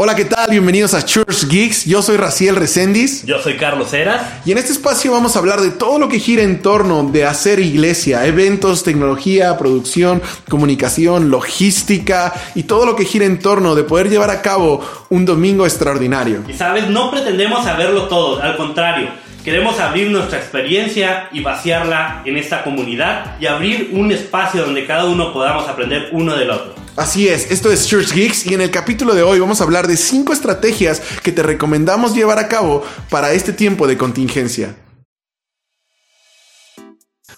Hola, 0.00 0.14
¿qué 0.14 0.26
tal? 0.26 0.48
Bienvenidos 0.48 0.94
a 0.94 1.04
Church 1.04 1.48
Geeks. 1.48 1.84
Yo 1.84 2.02
soy 2.02 2.18
Raciel 2.18 2.54
Recendis. 2.54 3.26
Yo 3.26 3.40
soy 3.40 3.56
Carlos 3.56 3.92
Heras. 3.92 4.22
Y 4.44 4.52
en 4.52 4.58
este 4.58 4.70
espacio 4.70 5.10
vamos 5.10 5.34
a 5.34 5.40
hablar 5.40 5.60
de 5.60 5.72
todo 5.72 5.98
lo 5.98 6.08
que 6.08 6.20
gira 6.20 6.44
en 6.44 6.62
torno 6.62 7.02
de 7.02 7.24
hacer 7.24 7.58
iglesia, 7.58 8.24
eventos, 8.24 8.84
tecnología, 8.84 9.58
producción, 9.58 10.22
comunicación, 10.48 11.30
logística 11.30 12.32
y 12.54 12.62
todo 12.62 12.86
lo 12.86 12.94
que 12.94 13.06
gira 13.06 13.26
en 13.26 13.40
torno 13.40 13.74
de 13.74 13.82
poder 13.82 14.08
llevar 14.08 14.30
a 14.30 14.40
cabo 14.40 14.88
un 15.08 15.24
domingo 15.24 15.66
extraordinario. 15.66 16.44
Y 16.48 16.52
sabes, 16.52 16.88
no 16.88 17.10
pretendemos 17.10 17.64
saberlo 17.64 18.04
todo, 18.04 18.40
al 18.40 18.56
contrario. 18.56 19.08
Queremos 19.44 19.80
abrir 19.80 20.12
nuestra 20.12 20.38
experiencia 20.38 21.28
y 21.32 21.40
vaciarla 21.40 22.22
en 22.24 22.36
esta 22.36 22.62
comunidad 22.62 23.36
y 23.40 23.46
abrir 23.46 23.90
un 23.94 24.12
espacio 24.12 24.64
donde 24.64 24.86
cada 24.86 25.06
uno 25.06 25.32
podamos 25.32 25.66
aprender 25.68 26.10
uno 26.12 26.36
del 26.36 26.50
otro. 26.52 26.87
Así 26.98 27.28
es, 27.28 27.52
esto 27.52 27.70
es 27.70 27.86
Church 27.86 28.12
Geeks 28.12 28.46
y 28.46 28.54
en 28.54 28.60
el 28.60 28.72
capítulo 28.72 29.14
de 29.14 29.22
hoy 29.22 29.38
vamos 29.38 29.60
a 29.60 29.64
hablar 29.64 29.86
de 29.86 29.96
cinco 29.96 30.32
estrategias 30.32 31.00
que 31.22 31.30
te 31.30 31.44
recomendamos 31.44 32.12
llevar 32.12 32.40
a 32.40 32.48
cabo 32.48 32.84
para 33.08 33.30
este 33.30 33.52
tiempo 33.52 33.86
de 33.86 33.96
contingencia. 33.96 34.74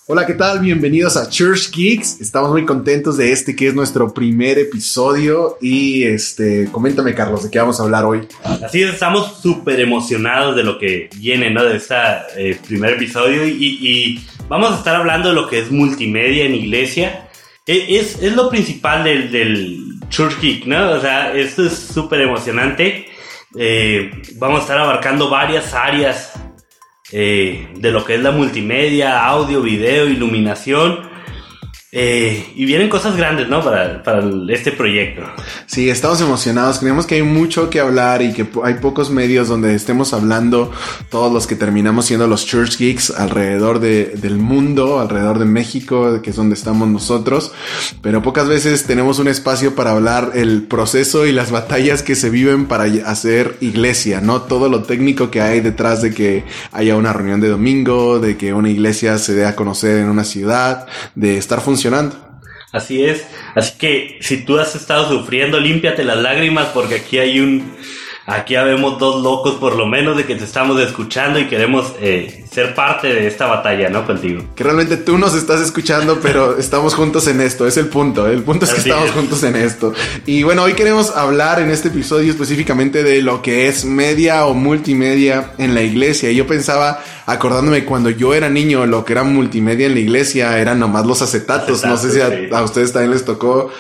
Hola, 0.07 0.25
¿qué 0.25 0.33
tal? 0.33 0.61
Bienvenidos 0.61 1.19
a 1.19 1.29
Church 1.29 1.73
Geeks. 1.73 2.23
Estamos 2.23 2.53
muy 2.53 2.65
contentos 2.65 3.19
de 3.19 3.33
este 3.33 3.55
que 3.55 3.69
es 3.69 3.75
nuestro 3.75 4.15
primer 4.15 4.59
episodio 4.59 5.59
y 5.61 6.05
este, 6.05 6.71
coméntame 6.73 7.15
Carlos, 7.15 7.43
¿de 7.43 7.51
qué 7.51 7.59
vamos 7.59 7.79
a 7.81 7.83
hablar 7.83 8.07
hoy? 8.07 8.27
Así 8.43 8.83
es, 8.83 8.95
estamos 8.95 9.43
súper 9.43 9.79
emocionados 9.79 10.57
de 10.57 10.65
lo 10.65 10.79
que 10.79 11.11
viene, 11.17 11.51
¿no? 11.51 11.63
De 11.65 11.77
este 11.77 12.59
primer 12.67 12.95
episodio 12.95 13.47
y, 13.47 14.27
vamos 14.49 14.73
a 14.73 14.79
estar 14.79 14.97
hablando 14.97 15.29
de 15.29 15.35
lo 15.35 15.47
que 15.47 15.59
es 15.59 15.71
multimedia 15.71 16.47
en 16.47 16.55
iglesia. 16.55 17.27
E, 17.71 18.01
es, 18.01 18.21
es 18.21 18.35
lo 18.35 18.51
principal 18.51 19.05
del, 19.05 19.31
del, 19.31 19.87
Church 20.09 20.41
Geek, 20.41 20.67
¿no? 20.67 20.91
O 20.91 21.01
sea, 21.01 21.33
esto 21.33 21.65
es 21.65 21.73
súper 21.79 22.23
emocionante. 22.23 23.07
Eh, 23.57 24.11
vamos 24.39 24.59
a 24.59 24.63
estar 24.63 24.79
abarcando 24.79 25.31
varias 25.31 25.73
áreas 25.73 26.33
eh, 27.13 27.69
de 27.77 27.91
lo 27.93 28.05
que 28.05 28.17
es 28.17 28.21
la 28.21 28.33
multimedia, 28.33 29.25
audio, 29.25 29.63
video, 29.63 30.07
iluminación. 30.07 31.10
Eh, 31.93 32.53
y 32.55 32.67
vienen 32.67 32.89
cosas 32.89 33.17
grandes, 33.17 33.49
¿no? 33.49 33.65
Para, 33.65 34.01
este 34.49 34.71
proyecto. 34.71 35.23
Sí, 35.67 35.91
estamos 35.91 36.21
emocionados. 36.21 36.79
Creemos 36.79 37.05
que 37.05 37.17
hay 37.17 37.23
mucho 37.23 37.69
que 37.69 37.81
hablar 37.81 38.23
y 38.23 38.33
que 38.33 38.47
hay 38.63 38.75
pocos 38.75 39.11
medios 39.11 39.49
donde 39.49 39.75
estemos 39.75 40.13
hablando 40.13 40.71
todos 41.09 41.33
los 41.33 41.49
que 41.49 41.57
terminamos 41.57 42.07
siendo 42.07 42.29
los 42.29 42.47
Church 42.47 42.79
Geeks 42.79 43.11
alrededor 43.11 43.81
de, 43.81 44.07
del 44.07 44.37
mundo, 44.39 45.01
alrededor 45.01 45.41
de 45.41 45.47
México, 45.47 46.23
que 46.23 46.31
es 46.31 46.37
donde 46.37 46.55
estamos 46.55 46.87
nosotros. 46.87 47.51
Pero 48.03 48.23
pocas 48.23 48.47
veces 48.47 48.85
tenemos 48.85 49.19
un 49.19 49.27
espacio 49.27 49.75
para 49.75 49.91
hablar 49.91 50.31
el 50.35 50.63
proceso 50.63 51.27
y 51.27 51.33
las 51.33 51.51
batallas 51.51 52.05
que 52.05 52.15
se 52.15 52.31
viven 52.31 52.67
para 52.67 52.85
hacer 52.85 53.57
iglesia, 53.61 54.21
¿no? 54.21 54.43
Todo 54.43 54.69
lo 54.69 54.85
técnico 54.85 55.33
que 55.33 55.41
hay 55.41 55.59
detrás 55.59 56.03
de 56.03 56.15
que 56.15 56.45
haya 56.71 56.95
una 56.95 57.13
reunión 57.13 57.41
de 57.41 57.49
domingo, 57.49 58.21
de 58.21 58.37
que 58.37 58.53
una 58.53 58.71
iglesia 58.71 59.19
se 59.19 59.35
dé 59.35 59.45
a 59.45 59.57
conocer 59.57 59.99
en 59.99 60.09
una 60.09 60.23
ciudad, 60.23 60.87
de 61.17 61.37
estar 61.37 61.61
funcionando 61.61 61.80
Así 62.73 63.05
es. 63.05 63.27
Así 63.55 63.79
que 63.79 64.19
si 64.21 64.45
tú 64.45 64.59
has 64.59 64.77
estado 64.77 65.09
sufriendo, 65.09 65.59
límpiate 65.59 66.05
las 66.05 66.19
lágrimas 66.19 66.69
porque 66.69 66.97
aquí 66.97 67.19
hay 67.19 67.41
un 67.41 67.77
Aquí 68.27 68.55
habemos 68.55 68.99
dos 68.99 69.23
locos 69.23 69.55
por 69.55 69.75
lo 69.75 69.87
menos 69.87 70.17
de 70.17 70.25
que 70.25 70.37
te 70.37 70.45
estamos 70.45 70.81
escuchando 70.81 71.39
y 71.41 71.49
queremos 71.49 71.95
eh, 72.01 72.45
ser 72.51 72.75
parte 72.75 73.09
de 73.09 73.27
esta 73.27 73.47
batalla, 73.47 73.89
¿no? 73.89 74.07
Contigo. 74.07 74.43
Que 74.55 74.63
realmente 74.63 74.99
tú 74.99 75.19
nos 75.19 75.35
estás 75.35 75.61
escuchando, 75.61 76.21
pero 76.21 76.57
estamos 76.59 76.95
juntos 76.95 77.27
en 77.29 77.41
esto, 77.41 77.67
es 77.67 77.77
el 77.77 77.87
punto. 77.87 78.27
El 78.27 78.43
punto 78.43 78.67
es 78.67 78.73
que 78.73 78.81
estamos 78.81 79.11
juntos 79.13 79.43
en 79.43 79.57
esto. 79.57 79.95
Y 80.27 80.43
bueno, 80.43 80.63
hoy 80.63 80.75
queremos 80.75 81.17
hablar 81.17 81.61
en 81.61 81.71
este 81.71 81.89
episodio 81.89 82.31
específicamente 82.31 83.03
de 83.03 83.23
lo 83.23 83.43
que 83.43 83.69
es 83.69 83.85
media 83.85 84.47
o 84.47 84.55
multimedia 84.55 85.53
en 85.59 85.75
la 85.75 85.83
iglesia. 85.83 86.31
Y 86.31 86.37
yo 86.37 86.47
pensaba, 86.47 87.03
acordándome 87.27 87.85
cuando 87.85 88.11
yo 88.11 88.35
era 88.35 88.51
niño, 88.51 88.87
lo 88.87 89.05
que 89.05 89.15
era 89.15 89.23
multimedia 89.23 89.87
en 89.87 89.95
la 89.95 90.01
iglesia 90.01 90.59
eran 90.59 90.79
nomás 90.79 91.07
los 91.07 91.23
acetatos. 91.23 91.85
no 91.85 91.97
sé 91.97 92.11
si 92.11 92.21
a 92.21 92.63
ustedes 92.63 92.93
también 92.93 93.13
les 93.13 93.25
tocó 93.25 93.71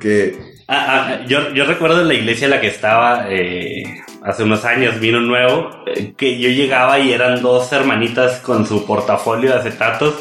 que 0.00 0.53
Ah, 0.68 0.86
ah, 0.88 1.24
yo, 1.26 1.52
yo 1.52 1.64
recuerdo 1.64 2.00
en 2.00 2.08
la 2.08 2.14
iglesia 2.14 2.46
en 2.46 2.50
la 2.50 2.60
que 2.60 2.68
estaba 2.68 3.26
eh, 3.28 3.82
hace 4.22 4.44
unos 4.44 4.64
años, 4.64 4.98
vino 4.98 5.20
nuevo, 5.20 5.70
eh, 5.86 6.14
que 6.16 6.38
yo 6.38 6.48
llegaba 6.48 6.98
y 6.98 7.12
eran 7.12 7.42
dos 7.42 7.70
hermanitas 7.72 8.40
con 8.40 8.66
su 8.66 8.86
portafolio 8.86 9.50
de 9.50 9.58
acetatos 9.58 10.14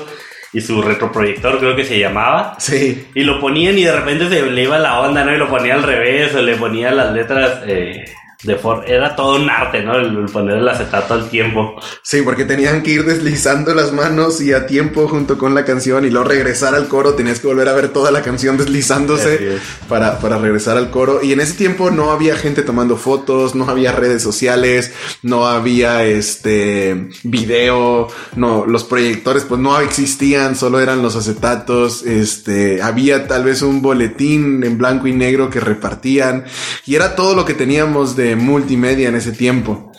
y 0.52 0.62
su 0.62 0.82
retroproyector, 0.82 1.60
creo 1.60 1.76
que 1.76 1.86
se 1.86 1.98
llamaba. 1.98 2.56
Sí. 2.60 3.08
Y 3.16 3.24
lo 3.24 3.40
ponían 3.40 3.78
y 3.78 3.84
de 3.84 3.92
repente 3.92 4.30
se 4.30 4.44
le 4.44 4.64
iba 4.64 4.78
la 4.78 5.00
onda, 5.00 5.24
¿no? 5.24 5.34
Y 5.34 5.38
lo 5.38 5.50
ponía 5.50 5.74
al 5.74 5.84
revés 5.84 6.36
o 6.36 6.42
le 6.42 6.56
ponía 6.56 6.92
las 6.92 7.12
letras. 7.14 7.62
Eh, 7.66 8.06
de 8.44 8.60
era 8.88 9.16
todo 9.16 9.36
un 9.36 9.50
arte, 9.50 9.84
¿no? 9.84 9.96
El, 9.96 10.26
poner 10.26 10.58
el 10.58 10.68
acetato 10.68 11.14
al 11.14 11.30
tiempo. 11.30 11.76
Sí, 12.02 12.22
porque 12.22 12.44
tenían 12.44 12.84
que 12.84 12.92
ir 12.92 13.06
deslizando 13.06 13.74
las 13.74 13.94
manos 13.94 14.42
y 14.42 14.52
a 14.54 14.66
tiempo 14.66 15.08
junto 15.08 15.38
con 15.38 15.56
la 15.56 15.64
canción 15.64 16.06
y 16.06 16.10
luego 16.10 16.28
regresar 16.28 16.76
al 16.76 16.88
coro. 16.88 17.14
Tenías 17.14 17.40
que 17.40 17.48
volver 17.48 17.70
a 17.70 17.74
ver 17.74 17.90
toda 17.90 18.12
la 18.12 18.22
canción 18.22 18.58
deslizándose 18.58 19.60
para, 19.88 20.20
para 20.20 20.38
regresar 20.38 20.78
al 20.78 20.92
coro. 20.92 21.24
Y 21.24 21.32
en 21.32 21.40
ese 21.40 21.54
tiempo 21.54 21.90
no 21.90 22.12
había 22.12 22.36
gente 22.36 22.64
tomando 22.64 22.98
fotos, 22.98 23.56
no 23.56 23.70
había 23.70 23.94
redes 23.94 24.22
sociales, 24.22 24.94
no 25.22 25.48
había 25.48 26.06
este 26.06 27.10
video, 27.24 28.10
no, 28.36 28.66
los 28.66 28.84
proyectores 28.84 29.44
pues 29.44 29.62
no 29.62 29.80
existían, 29.80 30.56
solo 30.56 30.82
eran 30.82 31.02
los 31.02 31.16
acetatos. 31.16 32.04
Este, 32.04 32.82
había 32.82 33.28
tal 33.28 33.46
vez 33.46 33.62
un 33.62 33.82
boletín 33.82 34.64
en 34.64 34.78
blanco 34.78 35.08
y 35.08 35.14
negro 35.14 35.50
que 35.50 35.62
repartían 35.62 36.46
y 36.86 36.96
era 36.96 37.16
todo 37.16 37.36
lo 37.36 37.46
que 37.46 37.54
teníamos 37.54 38.16
de 38.18 38.33
multimedia 38.36 39.10
en 39.10 39.16
ese 39.16 39.32
tiempo. 39.32 39.92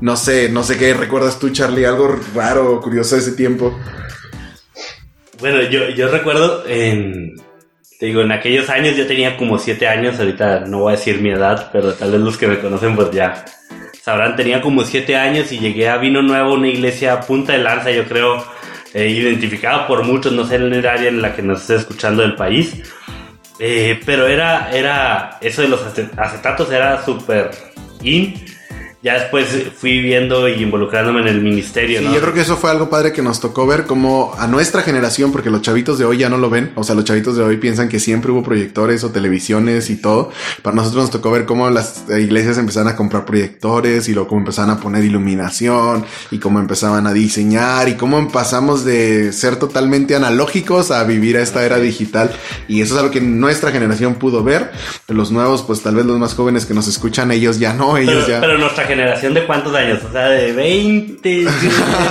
No 0.00 0.16
sé, 0.16 0.48
no 0.48 0.62
sé 0.62 0.76
qué 0.76 0.92
recuerdas 0.94 1.38
tú, 1.38 1.50
Charlie, 1.50 1.86
algo 1.86 2.18
raro 2.34 2.80
curioso 2.80 3.14
de 3.14 3.22
ese 3.22 3.32
tiempo. 3.32 3.78
Bueno, 5.40 5.62
yo, 5.62 5.90
yo 5.90 6.08
recuerdo 6.08 6.64
en, 6.66 7.36
te 7.98 8.06
digo, 8.06 8.20
en 8.20 8.32
aquellos 8.32 8.68
años 8.68 8.96
yo 8.96 9.06
tenía 9.06 9.36
como 9.36 9.58
siete 9.58 9.86
años, 9.86 10.18
ahorita 10.18 10.60
no 10.60 10.80
voy 10.80 10.92
a 10.92 10.96
decir 10.96 11.20
mi 11.20 11.30
edad, 11.30 11.70
pero 11.72 11.94
tal 11.94 12.12
vez 12.12 12.20
los 12.20 12.36
que 12.36 12.46
me 12.46 12.58
conocen 12.58 12.94
pues 12.94 13.10
ya 13.10 13.44
sabrán, 14.02 14.36
tenía 14.36 14.60
como 14.60 14.84
siete 14.84 15.16
años 15.16 15.50
y 15.52 15.58
llegué 15.58 15.88
a 15.88 15.96
Vino 15.96 16.22
Nuevo, 16.22 16.54
una 16.54 16.68
iglesia 16.68 17.20
punta 17.20 17.54
de 17.54 17.58
lanza, 17.58 17.90
yo 17.90 18.04
creo, 18.04 18.44
eh, 18.94 19.08
identificada 19.08 19.86
por 19.86 20.04
muchos, 20.04 20.32
no 20.32 20.46
sé 20.46 20.56
en 20.56 20.72
el 20.72 20.86
área 20.86 21.08
en 21.08 21.22
la 21.22 21.34
que 21.34 21.42
nos 21.42 21.62
esté 21.62 21.76
escuchando 21.76 22.22
del 22.22 22.36
país. 22.36 22.82
Eh, 23.58 24.00
pero 24.04 24.26
era, 24.26 24.70
era, 24.70 25.38
eso 25.40 25.62
de 25.62 25.68
los 25.68 25.80
acetatos 25.82 26.70
era 26.70 27.04
súper 27.04 27.50
in 28.02 28.34
ya 29.06 29.14
después 29.14 29.46
fui 29.78 30.00
viendo 30.00 30.48
y 30.48 30.60
involucrándome 30.60 31.20
en 31.20 31.28
el 31.28 31.40
ministerio. 31.40 32.00
Sí, 32.00 32.08
yo 32.12 32.20
creo 32.20 32.34
que 32.34 32.40
eso 32.40 32.56
fue 32.56 32.72
algo 32.72 32.90
padre 32.90 33.12
que 33.12 33.22
nos 33.22 33.38
tocó 33.38 33.64
ver 33.64 33.84
como 33.84 34.34
a 34.36 34.48
nuestra 34.48 34.82
generación, 34.82 35.30
porque 35.30 35.48
los 35.48 35.62
chavitos 35.62 35.96
de 35.96 36.04
hoy 36.04 36.18
ya 36.18 36.28
no 36.28 36.38
lo 36.38 36.50
ven. 36.50 36.72
O 36.74 36.82
sea, 36.82 36.96
los 36.96 37.04
chavitos 37.04 37.36
de 37.36 37.44
hoy 37.44 37.56
piensan 37.58 37.88
que 37.88 38.00
siempre 38.00 38.32
hubo 38.32 38.42
proyectores 38.42 39.04
o 39.04 39.12
televisiones 39.12 39.90
y 39.90 39.96
todo. 40.00 40.32
Para 40.60 40.74
nosotros 40.74 41.04
nos 41.04 41.12
tocó 41.12 41.30
ver 41.30 41.44
cómo 41.44 41.70
las 41.70 42.06
iglesias 42.18 42.58
empezaban 42.58 42.88
a 42.88 42.96
comprar 42.96 43.24
proyectores 43.24 44.08
y 44.08 44.12
luego 44.12 44.28
cómo 44.28 44.40
empezaban 44.40 44.70
a 44.70 44.80
poner 44.80 45.04
iluminación 45.04 46.04
y 46.32 46.38
cómo 46.38 46.58
empezaban 46.58 47.06
a 47.06 47.12
diseñar 47.12 47.88
y 47.88 47.94
cómo 47.94 48.32
pasamos 48.32 48.84
de 48.84 49.32
ser 49.32 49.54
totalmente 49.54 50.16
analógicos 50.16 50.90
a 50.90 51.04
vivir 51.04 51.36
a 51.36 51.42
esta 51.42 51.64
era 51.64 51.78
digital. 51.78 52.32
Y 52.66 52.82
eso 52.82 52.94
es 52.94 53.00
algo 53.00 53.12
que 53.12 53.20
nuestra 53.20 53.70
generación 53.70 54.16
pudo 54.16 54.42
ver. 54.42 54.72
Los 55.06 55.30
nuevos, 55.30 55.62
pues 55.62 55.80
tal 55.82 55.94
vez 55.94 56.06
los 56.06 56.18
más 56.18 56.34
jóvenes 56.34 56.66
que 56.66 56.74
nos 56.74 56.88
escuchan, 56.88 57.30
ellos 57.30 57.60
ya 57.60 57.72
no, 57.72 57.96
ellos 57.98 58.26
ya. 58.26 58.40
Pero 58.40 58.58
nuestra 58.58 58.82
generación 58.82 58.95
de 58.96 59.46
cuántos 59.46 59.74
años? 59.74 60.00
O 60.08 60.12
sea, 60.12 60.28
de 60.28 60.52
20. 60.52 61.44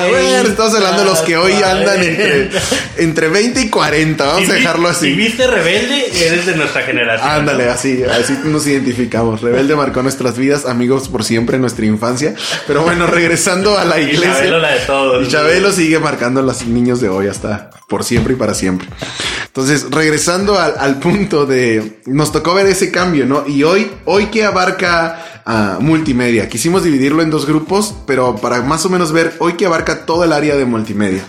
bueno, 0.10 0.50
estamos 0.50 0.76
hablando 0.76 1.04
de 1.04 1.10
los 1.10 1.20
que 1.20 1.38
hoy 1.38 1.54
andan 1.54 2.02
entre, 2.02 2.50
entre 2.98 3.28
20 3.30 3.62
y 3.62 3.70
40. 3.70 4.26
Vamos 4.26 4.50
a 4.50 4.54
dejarlo 4.54 4.88
así. 4.90 5.12
Si 5.12 5.14
viste 5.16 5.48
Rebelde, 5.48 6.28
eres 6.28 6.46
de 6.46 6.56
nuestra 6.56 6.82
generación. 6.84 7.30
Ándale, 7.30 7.70
así, 7.70 8.04
así 8.04 8.38
nos 8.46 8.68
identificamos. 8.68 9.42
Rebelde 9.42 9.76
marcó 9.76 10.04
nuestras 10.04 10.38
vidas, 10.38 10.66
amigos 10.66 11.10
por 11.10 11.24
siempre, 11.24 11.58
nuestra 11.58 11.86
infancia. 11.86 12.36
Pero 12.68 12.84
bueno, 12.84 13.08
regresando 13.08 13.78
a 13.78 13.86
la 13.86 14.00
iglesia. 14.00 14.30
Y 14.30 14.34
Chabelo 14.34 14.60
la 14.60 14.72
de 14.74 14.80
todos. 14.82 15.28
Y 15.28 15.30
Chabelo 15.30 15.72
sigue 15.72 16.00
marcando 16.00 16.40
a 16.40 16.44
los 16.44 16.66
niños 16.66 17.02
de 17.02 17.10
hoy 17.10 17.28
hasta 17.28 17.72
por 17.88 18.04
siempre 18.04 18.34
y 18.34 18.36
para 18.36 18.54
siempre. 18.54 18.88
Entonces, 19.46 19.90
regresando 19.90 20.60
al, 20.60 20.76
al 20.78 21.00
punto 21.00 21.46
de. 21.46 22.02
Nos 22.06 22.32
tocó 22.32 22.54
ver 22.54 22.68
ese 22.68 22.92
cambio, 22.92 23.26
¿no? 23.26 23.46
Y 23.48 23.64
hoy, 23.64 23.90
hoy 24.06 24.26
que 24.28 24.44
abarca 24.44 25.35
multimedia. 25.80 26.50
Quisimos 26.50 26.84
dividirlo 26.84 27.22
en 27.22 27.30
dos 27.30 27.46
grupos, 27.46 27.96
pero 28.08 28.36
para 28.38 28.62
más 28.62 28.86
o 28.86 28.90
menos 28.90 29.12
ver 29.12 29.34
hoy 29.40 29.54
que 29.54 29.66
abarca 29.66 30.06
todo 30.06 30.24
el 30.24 30.34
área 30.34 30.56
de 30.56 30.66
multimedia. 30.66 31.24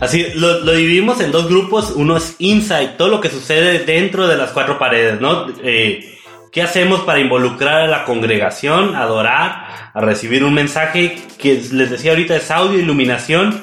Así, 0.00 0.26
lo, 0.34 0.74
dividimos 0.74 1.20
en 1.20 1.30
dos 1.30 1.48
grupos. 1.48 1.92
Uno 1.94 2.16
es 2.16 2.34
Insight, 2.38 2.96
todo 2.96 3.08
lo 3.08 3.20
que 3.20 3.30
sucede 3.30 3.78
dentro 3.80 4.26
de 4.26 4.36
las 4.36 4.50
cuatro 4.50 4.78
paredes, 4.78 5.20
¿no? 5.20 5.46
Eh, 5.62 6.18
¿Qué 6.50 6.60
hacemos 6.60 7.00
para 7.02 7.20
involucrar 7.20 7.82
a 7.82 7.86
la 7.86 8.04
congregación, 8.04 8.94
adorar, 8.94 9.92
a 9.94 10.00
recibir 10.00 10.44
un 10.44 10.52
mensaje 10.52 11.16
que 11.38 11.62
les 11.72 11.90
decía 11.90 12.10
ahorita 12.10 12.36
es 12.36 12.50
audio, 12.50 12.78
iluminación, 12.78 13.62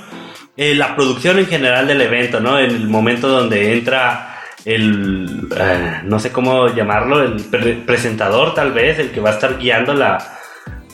eh, 0.58 0.74
la 0.76 0.96
producción 0.96 1.40
en 1.40 1.46
general 1.46 1.88
del 1.88 2.02
evento, 2.02 2.40
¿no? 2.40 2.58
En 2.58 2.72
el 2.72 2.88
momento 2.88 3.28
donde 3.28 3.74
entra 3.74 4.29
el 4.66 5.48
eh, 5.58 6.02
no 6.04 6.20
sé 6.20 6.32
cómo 6.32 6.68
llamarlo, 6.68 7.22
el 7.22 7.44
presentador 7.86 8.54
tal 8.54 8.72
vez, 8.74 9.00
el 9.00 9.12
que 9.12 9.20
va 9.20 9.32
a 9.32 9.34
estar 9.34 9.58
guiando 9.58 9.94
la, 9.94 10.40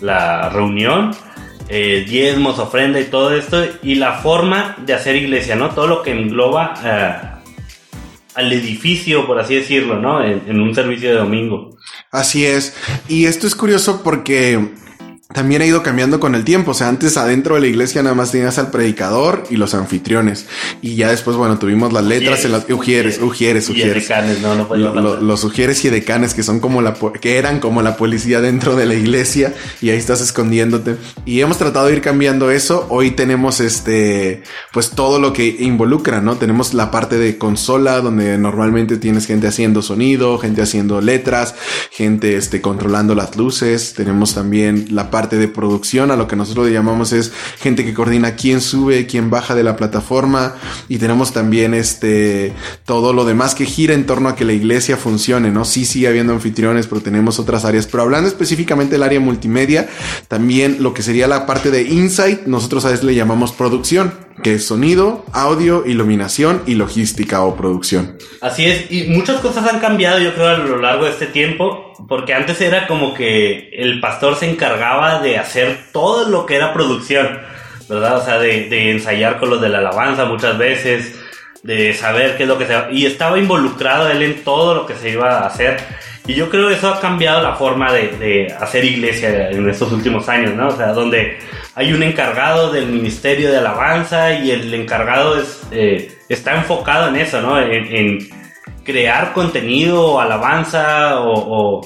la 0.02 0.50
reunión, 0.50 1.12
eh, 1.70 2.06
diezmos, 2.08 2.60
ofrenda 2.60 3.00
y 3.00 3.06
todo 3.06 3.36
esto, 3.36 3.64
y 3.82 3.96
la 3.96 4.14
forma 4.14 4.76
de 4.86 4.94
hacer 4.94 5.16
iglesia, 5.16 5.56
¿no? 5.56 5.70
Todo 5.72 5.88
lo 5.88 6.04
que 6.04 6.12
engloba 6.12 6.74
eh, 6.84 7.16
al 8.36 8.54
edificio, 8.54 9.26
por 9.26 9.40
así 9.40 9.56
decirlo, 9.56 10.00
¿no? 10.00 10.24
en 10.24 10.60
un 10.60 10.76
servicio 10.76 11.10
de 11.10 11.16
domingo. 11.16 11.78
Así 12.12 12.46
es. 12.46 12.78
Y 13.08 13.26
esto 13.26 13.48
es 13.48 13.56
curioso 13.56 14.02
porque 14.04 14.60
también 15.34 15.64
ha 15.64 15.66
ido 15.66 15.82
cambiando 15.82 16.20
con 16.20 16.36
el 16.36 16.46
tiempo. 16.46 16.72
O 16.72 16.74
sea, 16.76 16.88
antes 16.88 17.18
adentro 17.18 17.56
de 17.56 17.62
la 17.62 17.68
iglesia 17.68 18.04
nada 18.04 18.16
más 18.16 18.32
tenías 18.32 18.60
al 18.60 18.70
predicador 18.70 19.44
y 19.50 19.56
los 19.58 19.74
anfitriones. 19.74 20.46
Y 20.82 20.96
ya 20.96 21.10
después, 21.10 21.36
bueno, 21.36 21.58
tuvimos 21.58 21.92
las 21.92 22.04
letras 22.04 22.46
en 22.46 22.52
las 22.52 22.70
ujieres, 22.70 23.20
ujieres, 23.20 23.68
ujieres. 23.70 24.08
no, 24.42 24.56
no 24.56 25.16
Los 25.22 25.44
ujieres 25.44 25.84
y 25.84 25.90
decanes 25.90 26.36
que 26.36 26.44
son 26.44 26.60
como 26.60 26.82
la, 26.84 26.94
que 27.20 27.38
eran 27.38 27.60
como 27.60 27.82
la 27.82 27.98
policía 27.98 28.40
dentro 28.40 28.76
de 28.76 28.86
la 28.86 28.94
iglesia 28.94 29.54
y 29.82 29.90
ahí 29.90 29.98
estás 29.98 30.22
escondiéndote. 30.22 30.98
Y 31.26 31.42
hemos 31.42 31.58
tratado 31.58 31.88
de 31.88 31.94
ir 31.94 32.02
cambiando 32.02 32.52
eso. 32.52 32.86
Hoy 32.90 33.12
tenemos 33.12 33.60
este, 33.62 34.44
pues 34.74 34.92
todo 34.92 35.20
lo 35.20 35.34
que 35.34 35.48
involucra, 35.60 36.22
¿no? 36.22 36.36
Tenemos 36.36 36.76
la 36.76 36.92
parte 36.92 37.18
de 37.18 37.40
consola 37.40 38.00
donde 38.00 38.38
normalmente 38.38 38.98
tienes 38.98 39.26
gente 39.26 39.48
haciendo 39.48 39.82
sonido, 39.82 40.38
gente 40.38 40.62
haciendo 40.62 41.02
letras, 41.02 41.56
gente, 41.90 42.38
este, 42.38 42.62
controlando 42.62 43.16
las 43.16 43.36
luces. 43.36 43.96
Tenemos 43.96 44.36
también 44.36 44.86
la 44.92 45.10
parte 45.10 45.15
de 45.16 45.48
producción, 45.48 46.12
a 46.12 46.18
lo 46.18 46.28
que 46.28 46.36
nosotros 46.36 46.68
le 46.68 46.74
llamamos 46.74 47.14
es 47.14 47.32
gente 47.60 47.86
que 47.86 47.94
coordina 47.94 48.36
quién 48.36 48.60
sube, 48.60 49.08
quién 49.08 49.30
baja 49.30 49.56
de 49.56 49.64
la 49.64 49.78
plataforma 49.78 50.56
y 50.90 50.98
tenemos 50.98 51.32
también 51.32 51.74
este 51.74 52.54
todo 52.84 53.14
lo 53.14 53.24
demás 53.24 53.56
que 53.56 53.66
gira 53.66 53.94
en 53.94 54.06
torno 54.06 54.28
a 54.28 54.36
que 54.36 54.44
la 54.44 54.52
iglesia 54.52 54.98
funcione, 54.98 55.52
¿no? 55.52 55.64
Sí 55.64 55.86
sigue 55.86 56.10
habiendo 56.10 56.34
anfitriones, 56.34 56.88
pero 56.88 57.02
tenemos 57.02 57.40
otras 57.40 57.64
áreas, 57.64 57.88
pero 57.88 58.04
hablando 58.04 58.28
específicamente 58.28 58.96
del 58.96 59.04
área 59.04 59.22
multimedia, 59.22 59.88
también 60.28 60.78
lo 60.82 60.94
que 60.94 61.02
sería 61.02 61.28
la 61.28 61.46
parte 61.46 61.72
de 61.72 61.84
insight, 61.84 62.46
nosotros 62.46 62.84
a 62.84 62.90
veces 62.90 63.06
le 63.06 63.16
llamamos 63.16 63.54
producción 63.54 64.26
que 64.44 64.56
es 64.56 64.66
sonido, 64.68 65.26
audio, 65.32 65.86
iluminación 65.86 66.62
y 66.66 66.76
logística 66.76 67.42
o 67.44 67.56
producción. 67.56 68.18
Así 68.42 68.66
es, 68.66 68.92
y 68.92 69.06
muchas 69.06 69.40
cosas 69.40 69.66
han 69.72 69.80
cambiado 69.80 70.20
yo 70.20 70.34
creo 70.34 70.50
a 70.50 70.58
lo 70.58 70.78
largo 70.78 71.06
de 71.06 71.12
este 71.12 71.28
tiempo, 71.28 71.94
porque 72.08 72.34
antes 72.34 72.60
era 72.62 72.88
como 72.88 73.14
que 73.14 73.70
el 73.74 74.00
pastor 74.00 74.36
se 74.36 74.50
encargaba 74.50 75.20
de 75.20 75.38
hacer 75.38 75.78
todo 75.92 76.30
lo 76.30 76.46
que 76.46 76.56
era 76.56 76.74
producción, 76.74 77.40
¿verdad? 77.90 78.18
O 78.18 78.26
sea, 78.26 78.40
de, 78.40 78.92
ensayar 78.92 79.40
con 79.40 79.50
los 79.50 79.62
de 79.62 79.70
la 79.70 79.80
alabanza 79.80 80.26
muchas 80.26 80.58
veces, 80.58 81.20
de 81.64 81.94
saber 81.94 82.38
qué 82.38 82.44
es 82.44 82.50
lo 82.50 82.58
que 82.58 82.68
se... 82.68 82.76
Y 82.92 83.06
estaba 83.06 83.40
involucrado 83.40 84.10
él 84.10 84.22
en 84.22 84.44
todo 84.44 84.76
lo 84.76 84.86
que 84.86 84.96
se 84.96 85.10
iba 85.10 85.40
a 85.40 85.48
hacer. 85.48 85.78
Y 86.28 86.34
yo 86.34 86.50
creo 86.50 86.68
que 86.68 86.76
eso 86.76 86.94
ha 86.94 87.00
cambiado 87.00 87.42
la 87.42 87.56
forma 87.56 87.92
de, 87.92 88.10
de 88.18 88.54
hacer 88.60 88.84
iglesia 88.84 89.50
en 89.50 89.70
estos 89.70 89.92
últimos 89.92 90.28
años, 90.28 90.54
¿no? 90.54 90.68
O 90.68 90.76
sea, 90.76 90.88
donde 90.94 91.38
hay 91.76 91.92
un 91.92 92.02
encargado 92.04 92.72
del 92.72 92.88
Ministerio 92.88 93.52
de 93.52 93.58
Alabanza 93.58 94.34
y 94.34 94.50
el 94.52 94.74
encargado 94.74 95.38
es, 95.38 95.62
eh, 95.72 96.18
está 96.30 96.56
enfocado 96.56 97.10
en 97.10 97.18
eso, 97.18 97.42
¿no? 97.42 97.60
En, 97.60 98.45
crear 98.86 99.34
contenido, 99.34 100.22
alabanza 100.22 101.20
o, 101.20 101.82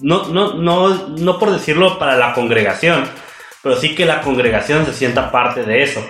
no, 0.00 0.28
no, 0.28 0.54
no, 0.54 1.08
no 1.08 1.38
por 1.38 1.52
decirlo 1.52 1.98
para 1.98 2.16
la 2.16 2.32
congregación, 2.32 3.04
pero 3.62 3.76
sí 3.76 3.94
que 3.94 4.06
la 4.06 4.22
congregación 4.22 4.84
se 4.86 4.92
sienta 4.92 5.30
parte 5.30 5.62
de 5.62 5.82
eso. 5.84 6.04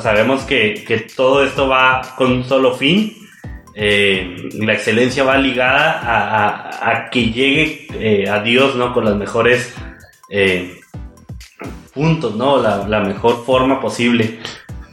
Sabemos 0.00 0.42
que, 0.42 0.84
que, 0.86 0.98
todo 0.98 1.44
esto 1.44 1.68
va 1.68 2.02
con 2.16 2.32
un 2.32 2.44
solo 2.44 2.74
fin. 2.74 3.14
Eh, 3.74 4.48
la 4.54 4.72
excelencia 4.72 5.22
va 5.22 5.38
ligada 5.38 6.00
a, 6.00 6.90
a, 6.90 7.10
que 7.10 7.30
llegue 7.30 7.86
eh, 7.94 8.28
a 8.28 8.42
Dios 8.42 8.74
¿no? 8.74 8.92
con 8.92 9.04
las 9.04 9.14
mejores 9.14 9.72
puntos, 11.94 12.34
¿no? 12.34 12.60
La, 12.60 12.86
la 12.88 13.00
mejor 13.00 13.44
forma 13.44 13.80
posible. 13.80 14.40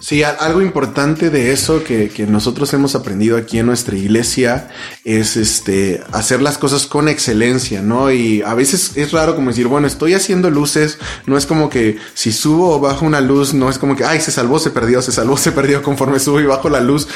Sí, 0.06 0.22
algo 0.22 0.62
importante 0.62 1.32
de 1.32 1.52
eso 1.52 1.84
que, 1.84 2.10
que, 2.10 2.28
nosotros 2.28 2.72
hemos 2.76 2.94
aprendido 2.94 3.38
aquí 3.38 3.58
en 3.58 3.66
nuestra 3.66 3.98
iglesia 3.98 4.70
es 5.04 5.36
este 5.36 6.00
hacer 6.12 6.44
las 6.44 6.60
cosas 6.60 6.86
con 6.86 7.08
excelencia, 7.08 7.82
¿no? 7.82 8.12
Y 8.12 8.44
a 8.44 8.54
veces 8.54 8.98
es 8.98 9.12
raro 9.14 9.34
como 9.36 9.50
decir, 9.50 9.66
bueno, 9.66 9.88
estoy 9.88 10.14
haciendo 10.14 10.52
luces, 10.52 11.00
no 11.26 11.40
es 11.40 11.48
como 11.48 11.72
que 11.72 11.98
si 12.14 12.32
subo 12.32 12.76
o 12.76 12.80
bajo 12.80 13.04
una 13.04 13.20
luz, 13.20 13.56
no 13.56 13.68
es 13.68 13.80
como 13.80 13.96
que, 13.96 14.06
ay, 14.06 14.22
se 14.22 14.30
salvó, 14.30 14.60
se 14.60 14.70
perdió, 14.70 15.02
se 15.02 15.12
salvó, 15.12 15.38
se 15.38 15.52
perdió 15.52 15.82
conforme 15.82 16.20
subo 16.20 16.40
y 16.40 16.46
bajo 16.46 16.70
la 16.70 16.82
luz, 16.82 17.08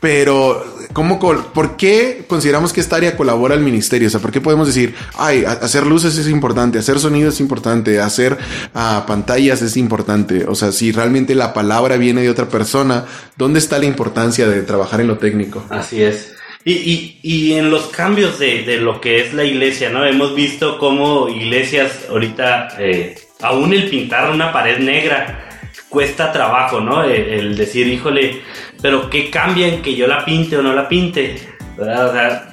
pero 0.00 0.62
¿cómo, 0.92 1.18
¿por 1.18 1.76
qué 1.78 2.26
consideramos 2.28 2.74
que 2.74 2.82
esta 2.82 2.96
área 2.96 3.16
colabora 3.16 3.54
al 3.54 3.62
ministerio? 3.62 4.08
O 4.08 4.10
sea, 4.10 4.20
¿por 4.20 4.32
qué 4.32 4.42
podemos 4.42 4.66
decir, 4.66 4.94
ay, 5.16 5.46
hacer 5.46 5.86
luces 5.86 6.18
es 6.18 6.28
importante, 6.28 6.78
hacer 6.78 7.00
sonido 7.00 7.30
es 7.30 7.40
importante, 7.40 8.00
hacer 8.00 8.36
uh, 8.74 9.06
pantallas 9.06 9.62
es 9.62 9.78
importante? 9.78 10.44
O 10.46 10.54
sea, 10.54 10.72
si 10.72 10.92
realmente 10.92 11.34
la 11.34 11.54
palabra 11.54 11.96
viene 11.96 12.20
de 12.20 12.33
otra 12.34 12.48
persona, 12.48 13.06
¿dónde 13.36 13.58
está 13.58 13.78
la 13.78 13.86
importancia 13.86 14.46
de 14.46 14.62
trabajar 14.62 15.00
en 15.00 15.08
lo 15.08 15.18
técnico? 15.18 15.64
Así 15.70 16.02
es. 16.02 16.34
Y, 16.64 16.72
y, 16.72 17.20
y 17.22 17.54
en 17.54 17.70
los 17.70 17.88
cambios 17.88 18.38
de, 18.38 18.62
de, 18.62 18.78
lo 18.78 19.00
que 19.00 19.20
es 19.20 19.34
la 19.34 19.44
iglesia, 19.44 19.90
¿no? 19.90 20.04
Hemos 20.04 20.34
visto 20.34 20.78
cómo 20.78 21.28
iglesias 21.28 22.06
ahorita, 22.08 22.76
eh, 22.78 23.16
aún 23.42 23.74
el 23.74 23.88
pintar 23.90 24.30
una 24.30 24.50
pared 24.50 24.78
negra 24.78 25.44
cuesta 25.94 26.32
trabajo, 26.32 26.80
¿no? 26.80 27.04
El, 27.04 27.56
decir, 27.56 27.86
híjole, 27.86 28.42
pero 28.82 29.08
¿qué 29.08 29.30
cambia 29.30 29.68
en 29.68 29.80
que 29.80 29.94
yo 29.94 30.06
la 30.06 30.24
pinte 30.24 30.56
o 30.56 30.62
no 30.62 30.74
la 30.74 30.88
pinte? 30.88 31.36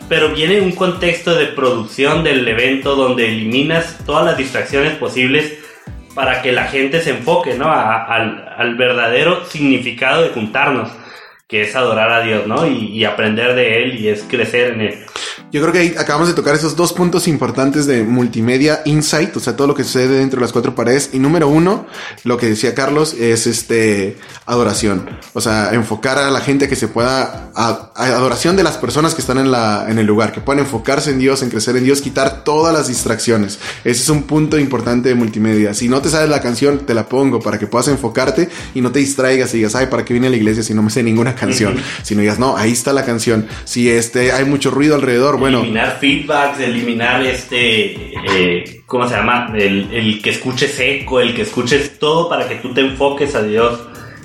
pero 0.09 0.29
viene 0.29 0.59
un 0.59 0.71
contexto 0.71 1.35
de 1.35 1.45
producción 1.45 2.23
del 2.23 2.47
evento 2.47 2.95
donde 2.95 3.27
eliminas 3.27 3.99
todas 4.03 4.25
las 4.25 4.35
distracciones 4.35 4.95
posibles 4.95 5.60
para 6.13 6.41
que 6.41 6.51
la 6.51 6.65
gente 6.65 7.01
se 7.01 7.11
enfoque, 7.11 7.55
¿no? 7.55 7.71
al, 7.71 8.53
al, 8.57 8.75
verdadero 8.75 9.45
significado 9.45 10.23
de 10.23 10.29
juntarnos, 10.29 10.91
que 11.47 11.61
es 11.61 11.75
adorar 11.75 12.11
a 12.11 12.21
Dios, 12.21 12.47
¿no? 12.47 12.67
Y, 12.67 12.87
y 12.87 13.05
aprender 13.05 13.55
de 13.55 13.83
Él 13.83 13.99
y 13.99 14.07
es 14.09 14.23
crecer 14.23 14.73
en 14.73 14.81
Él. 14.81 14.99
Yo 15.51 15.59
creo 15.61 15.73
que 15.73 15.79
ahí 15.79 15.95
acabamos 15.97 16.29
de 16.29 16.33
tocar 16.33 16.55
esos 16.55 16.77
dos 16.77 16.93
puntos 16.93 17.27
importantes 17.27 17.85
de 17.85 18.03
multimedia 18.03 18.81
insight, 18.85 19.35
o 19.35 19.39
sea, 19.41 19.57
todo 19.57 19.67
lo 19.67 19.75
que 19.75 19.83
sucede 19.83 20.19
dentro 20.19 20.39
de 20.39 20.43
las 20.43 20.53
cuatro 20.53 20.75
paredes. 20.75 21.09
Y 21.11 21.19
número 21.19 21.49
uno, 21.49 21.85
lo 22.23 22.37
que 22.37 22.45
decía 22.45 22.73
Carlos, 22.73 23.13
es 23.13 23.47
este 23.47 24.17
adoración. 24.45 25.09
O 25.33 25.41
sea, 25.41 25.73
enfocar 25.73 26.17
a 26.17 26.31
la 26.31 26.39
gente 26.39 26.69
que 26.69 26.77
se 26.77 26.87
pueda, 26.87 27.51
a, 27.53 27.91
adoración 27.95 28.55
de 28.55 28.63
las 28.63 28.77
personas 28.77 29.13
que 29.13 29.19
están 29.19 29.39
en, 29.39 29.51
la, 29.51 29.87
en 29.89 29.99
el 29.99 30.05
lugar, 30.05 30.31
que 30.31 30.39
puedan 30.39 30.59
enfocarse 30.59 31.11
en 31.11 31.19
Dios, 31.19 31.43
en 31.43 31.49
crecer 31.49 31.75
en 31.75 31.83
Dios, 31.83 32.01
quitar 32.01 32.45
todas 32.45 32.73
las 32.73 32.87
distracciones. 32.87 33.59
Ese 33.83 34.03
es 34.03 34.09
un 34.09 34.23
punto 34.23 34.57
importante 34.57 35.09
de 35.09 35.15
multimedia. 35.15 35.73
Si 35.73 35.89
no 35.89 36.01
te 36.01 36.07
sabes 36.07 36.29
la 36.29 36.41
canción, 36.41 36.85
te 36.85 36.93
la 36.93 37.09
pongo 37.09 37.41
para 37.41 37.59
que 37.59 37.67
puedas 37.67 37.89
enfocarte 37.89 38.47
y 38.73 38.79
no 38.79 38.93
te 38.93 38.99
distraigas 38.99 39.53
y 39.53 39.57
digas, 39.57 39.75
ay, 39.75 39.87
¿para 39.87 40.05
qué 40.05 40.13
viene 40.13 40.27
a 40.27 40.29
la 40.29 40.37
iglesia 40.37 40.63
si 40.63 40.73
no 40.73 40.81
me 40.81 40.89
sé 40.89 41.03
ninguna 41.03 41.35
canción? 41.35 41.75
Si 42.03 42.15
no 42.15 42.21
digas, 42.21 42.39
no, 42.39 42.55
ahí 42.55 42.71
está 42.71 42.93
la 42.93 43.03
canción. 43.03 43.47
Si 43.65 43.89
este, 43.89 44.31
hay 44.31 44.45
mucho 44.45 44.71
ruido 44.71 44.95
alrededor, 44.95 45.40
bueno. 45.41 45.59
Eliminar 45.59 45.97
feedbacks, 45.99 46.59
eliminar 46.59 47.25
este, 47.25 48.13
eh, 48.29 48.81
¿cómo 48.85 49.07
se 49.07 49.15
llama? 49.15 49.51
El, 49.55 50.21
que 50.21 50.29
escuches 50.29 50.79
eco, 50.79 51.19
el 51.19 51.35
que 51.35 51.41
escuches 51.41 51.97
todo 51.99 52.29
para 52.29 52.47
que 52.47 52.55
tú 52.55 52.73
te 52.73 52.81
enfoques 52.81 53.35
a 53.35 53.41
Dios 53.41 53.79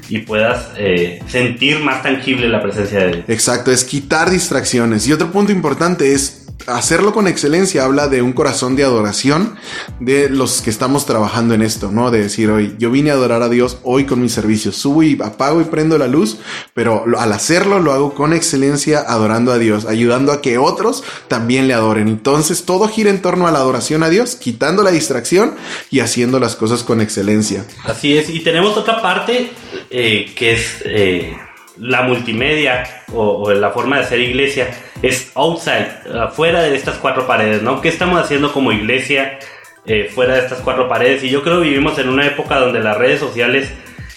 y 0.08 0.18
puedas 0.18 0.70
eh, 0.76 1.18
sentir 1.26 1.80
más 1.80 2.02
tangible 2.02 2.48
la 2.48 2.62
presencia 2.62 3.00
de 3.00 3.12
Dios. 3.12 3.24
Exacto, 3.28 3.72
es 3.72 3.84
quitar 3.84 4.30
distracciones. 4.30 5.08
Y 5.08 5.12
otro 5.12 5.32
punto 5.32 5.50
importante 5.52 6.12
es 6.12 6.45
hacerlo 6.66 7.12
con 7.12 7.28
excelencia 7.28 7.84
habla 7.84 8.08
de 8.08 8.22
un 8.22 8.32
corazón 8.32 8.76
de 8.76 8.84
adoración 8.84 9.56
de 10.00 10.28
los 10.28 10.62
que 10.62 10.70
estamos 10.70 11.06
trabajando 11.06 11.54
en 11.54 11.62
esto, 11.62 11.90
¿no? 11.90 12.10
De 12.10 12.22
decir, 12.22 12.50
hoy 12.50 12.74
yo 12.78 12.90
vine 12.90 13.10
a 13.10 13.14
adorar 13.14 13.42
a 13.42 13.48
Dios 13.48 13.78
hoy 13.82 14.04
con 14.04 14.20
mi 14.20 14.28
servicio, 14.28 14.72
subo 14.72 15.02
y 15.02 15.18
apago 15.22 15.60
y 15.60 15.64
prendo 15.64 15.98
la 15.98 16.08
luz, 16.08 16.38
pero 16.74 17.04
al 17.18 17.32
hacerlo 17.32 17.80
lo 17.80 17.92
hago 17.92 18.14
con 18.14 18.32
excelencia 18.32 19.00
adorando 19.00 19.52
a 19.52 19.58
Dios, 19.58 19.86
ayudando 19.86 20.32
a 20.32 20.42
que 20.42 20.58
otros 20.58 21.04
también 21.28 21.68
le 21.68 21.74
adoren. 21.74 22.08
Entonces 22.08 22.64
todo 22.64 22.88
gira 22.88 23.10
en 23.10 23.22
torno 23.22 23.46
a 23.46 23.52
la 23.52 23.58
adoración 23.58 24.02
a 24.02 24.08
Dios, 24.08 24.36
quitando 24.36 24.82
la 24.82 24.90
distracción 24.90 25.54
y 25.90 26.00
haciendo 26.00 26.40
las 26.40 26.56
cosas 26.56 26.82
con 26.82 27.00
excelencia. 27.00 27.64
Así 27.84 28.16
es, 28.16 28.30
y 28.30 28.40
tenemos 28.40 28.76
otra 28.76 29.00
parte 29.00 29.50
eh, 29.90 30.32
que 30.34 30.52
es... 30.52 30.82
Eh, 30.84 31.36
la 31.78 32.02
multimedia 32.02 33.04
o, 33.12 33.50
la 33.52 33.70
forma 33.70 33.96
de 33.96 34.02
hacer 34.02 34.20
iglesia 34.20 34.68
es 35.02 35.30
outside, 35.34 35.88
afuera 36.20 36.62
de 36.62 36.74
estas 36.74 36.96
cuatro 36.96 37.26
paredes, 37.26 37.62
¿no? 37.62 37.80
¿Qué 37.80 37.88
estamos 37.88 38.20
haciendo 38.20 38.52
como 38.52 38.72
iglesia 38.72 39.38
eh, 39.84 40.10
fuera 40.12 40.34
de 40.34 40.40
estas 40.40 40.60
cuatro 40.60 40.88
paredes? 40.88 41.22
Y 41.24 41.30
yo 41.30 41.42
creo 41.42 41.60
que 41.60 41.68
vivimos 41.68 41.98
en 41.98 42.08
una 42.08 42.26
época 42.26 42.58
donde 42.58 42.80
las 42.80 42.96
redes 42.96 43.20
sociales 43.20 43.72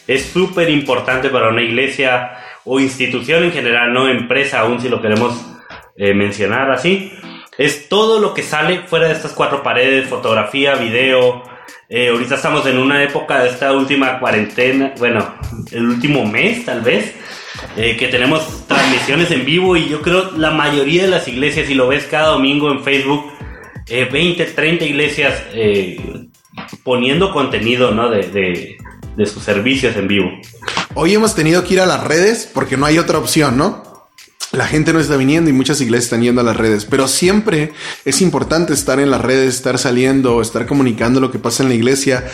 es 0.08 0.26
súper 0.26 0.70
importante 0.70 1.30
para 1.30 1.50
una 1.50 1.62
iglesia 1.62 2.32
o 2.66 2.80
institución 2.80 3.44
en 3.44 3.52
general, 3.52 3.94
no 3.94 4.08
empresa 4.08 4.62
aún 4.62 4.82
si 4.82 4.90
lo 4.90 5.02
queremos 5.02 5.34
eh, 5.96 6.14
mencionar 6.14 6.72
así. 6.72 7.12
Es 7.58 7.90
todo 7.90 8.20
lo 8.20 8.34
que 8.34 8.42
sale 8.42 8.84
fuera 8.88 9.08
de 9.08 9.14
estas 9.14 9.34
cuatro 9.34 9.62
paredes, 9.62 10.08
fotografía, 10.08 10.76
video. 10.76 11.44
Eh, 11.90 12.10
ahorita 12.10 12.36
estamos 12.36 12.66
en 12.68 12.78
una 12.78 13.04
época 13.04 13.44
de 13.44 13.50
esta 13.50 13.74
última 13.74 14.20
cuarentena, 14.20 14.94
bueno, 14.98 15.36
el 15.72 15.90
último 15.90 16.26
mes 16.26 16.64
tal 16.64 16.82
vez, 16.82 17.16
eh, 17.78 17.98
que 17.98 18.08
tenemos 18.08 18.68
transmisiones 18.68 19.32
en 19.32 19.46
vivo 19.46 19.76
y 19.76 19.88
yo 19.90 20.02
creo 20.02 20.32
la 20.38 20.52
mayoría 20.52 21.04
de 21.04 21.10
las 21.10 21.28
iglesias, 21.28 21.68
si 21.68 21.74
lo 21.74 21.88
ves 21.88 22.06
cada 22.06 22.30
domingo 22.30 22.72
en 22.72 22.84
Facebook, 22.84 23.26
20, 23.88 24.46
30 24.46 24.86
iglesias 24.86 25.34
poniendo 26.84 27.32
contenido 27.32 27.92
¿no? 27.92 28.10
de, 28.10 28.78
de 29.16 29.26
sus 29.26 29.44
servicios 29.44 29.96
en 29.96 30.08
vivo. 30.08 30.32
Hoy 30.96 31.14
hemos 31.14 31.36
tenido 31.36 31.64
que 31.64 31.74
ir 31.74 31.82
a 31.82 31.86
las 31.86 32.04
redes 32.04 32.50
porque 32.54 32.78
no 32.78 32.86
hay 32.86 32.98
otra 32.98 33.18
opción, 33.18 33.58
¿no? 33.58 33.89
La 34.52 34.66
gente 34.66 34.94
no 34.94 35.00
está 35.00 35.16
viniendo 35.16 35.50
y 35.50 35.54
muchas 35.54 35.80
iglesias 35.80 36.06
están 36.06 36.24
yendo 36.24 36.42
a 36.42 36.44
las 36.44 36.58
redes, 36.58 36.86
pero 36.86 37.08
siempre 37.08 37.72
es 38.04 38.22
importante 38.22 38.74
estar 38.74 39.00
en 39.00 39.12
las 39.12 39.22
redes, 39.22 39.54
estar 39.54 39.78
saliendo, 39.78 40.42
estar 40.42 40.66
comunicando 40.66 41.20
lo 41.20 41.30
que 41.30 41.38
pasa 41.38 41.62
en 41.62 41.70
la 41.70 41.76
iglesia, 41.76 42.26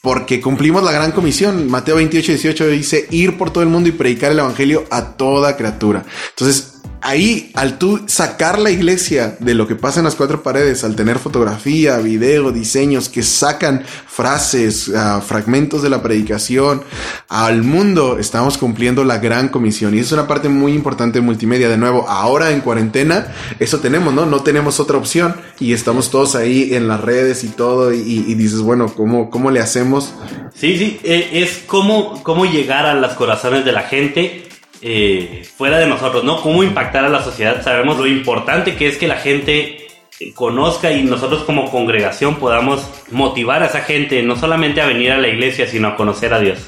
porque 0.00 0.40
cumplimos 0.40 0.82
la 0.82 0.92
gran 0.92 1.12
comisión. 1.12 1.68
Mateo 1.70 1.96
28, 1.96 2.32
18 2.32 2.66
dice 2.68 3.06
ir 3.10 3.36
por 3.36 3.50
todo 3.50 3.62
el 3.62 3.68
mundo 3.68 3.90
y 3.90 3.92
predicar 3.92 4.32
el 4.32 4.38
evangelio 4.38 4.84
a 4.90 5.16
toda 5.16 5.56
criatura. 5.56 6.04
Entonces, 6.30 6.77
ahí, 7.00 7.50
al 7.54 7.78
tú 7.78 8.02
sacar 8.06 8.58
la 8.58 8.70
iglesia 8.70 9.36
de 9.40 9.54
lo 9.54 9.66
que 9.66 9.76
pasa 9.76 10.00
en 10.00 10.04
las 10.04 10.14
cuatro 10.14 10.42
paredes, 10.42 10.84
al 10.84 10.96
tener 10.96 11.18
fotografía, 11.18 11.98
video, 11.98 12.52
diseños 12.52 13.08
que 13.08 13.22
sacan 13.22 13.84
frases, 14.06 14.90
ah, 14.94 15.22
fragmentos 15.24 15.82
de 15.82 15.90
la 15.90 16.02
predicación 16.02 16.82
al 17.28 17.62
mundo, 17.62 18.18
estamos 18.18 18.58
cumpliendo 18.58 19.04
la 19.04 19.18
gran 19.18 19.48
comisión. 19.48 19.94
Y 19.94 20.00
es 20.00 20.12
una 20.12 20.26
parte 20.26 20.48
muy 20.48 20.72
importante 20.72 21.18
de 21.20 21.24
multimedia. 21.24 21.68
De 21.68 21.76
nuevo, 21.76 22.08
ahora 22.08 22.50
en 22.50 22.60
cuarentena, 22.60 23.34
eso 23.58 23.78
tenemos, 23.80 24.12
¿no? 24.12 24.26
No 24.26 24.42
tenemos 24.42 24.80
otra 24.80 24.96
opción 24.96 25.36
y 25.60 25.72
estamos 25.72 26.10
todos 26.10 26.34
ahí 26.34 26.74
en 26.74 26.88
las 26.88 27.00
redes 27.00 27.44
y 27.44 27.48
todo. 27.48 27.92
Y, 27.92 28.34
dices, 28.34 28.60
bueno, 28.60 28.92
¿cómo, 28.94 29.30
¿cómo 29.30 29.50
le 29.50 29.60
hacemos? 29.60 30.14
Sí, 30.54 30.76
sí, 30.76 31.00
eh, 31.04 31.30
es 31.34 31.62
cómo, 31.66 32.22
cómo 32.22 32.44
llegar 32.44 32.86
a 32.86 32.94
los 32.94 33.12
corazones 33.12 33.64
de 33.64 33.72
la 33.72 33.82
gente 33.82 34.47
eh, 34.82 35.44
fuera 35.56 35.78
de 35.78 35.86
nosotros, 35.86 36.24
¿no? 36.24 36.40
Cómo 36.40 36.62
impactar 36.62 37.04
a 37.04 37.08
la 37.08 37.22
sociedad. 37.22 37.62
Sabemos 37.62 37.98
lo 37.98 38.06
importante 38.06 38.76
que 38.76 38.88
es 38.88 38.96
que 38.96 39.08
la 39.08 39.16
gente 39.16 39.86
conozca 40.34 40.90
y 40.92 41.04
nosotros 41.04 41.44
como 41.44 41.70
congregación 41.70 42.36
podamos 42.36 42.88
motivar 43.10 43.62
a 43.62 43.66
esa 43.66 43.80
gente 43.80 44.22
no 44.22 44.36
solamente 44.36 44.80
a 44.80 44.86
venir 44.86 45.12
a 45.12 45.18
la 45.18 45.28
iglesia, 45.28 45.66
sino 45.66 45.88
a 45.88 45.96
conocer 45.96 46.34
a 46.34 46.40
Dios. 46.40 46.58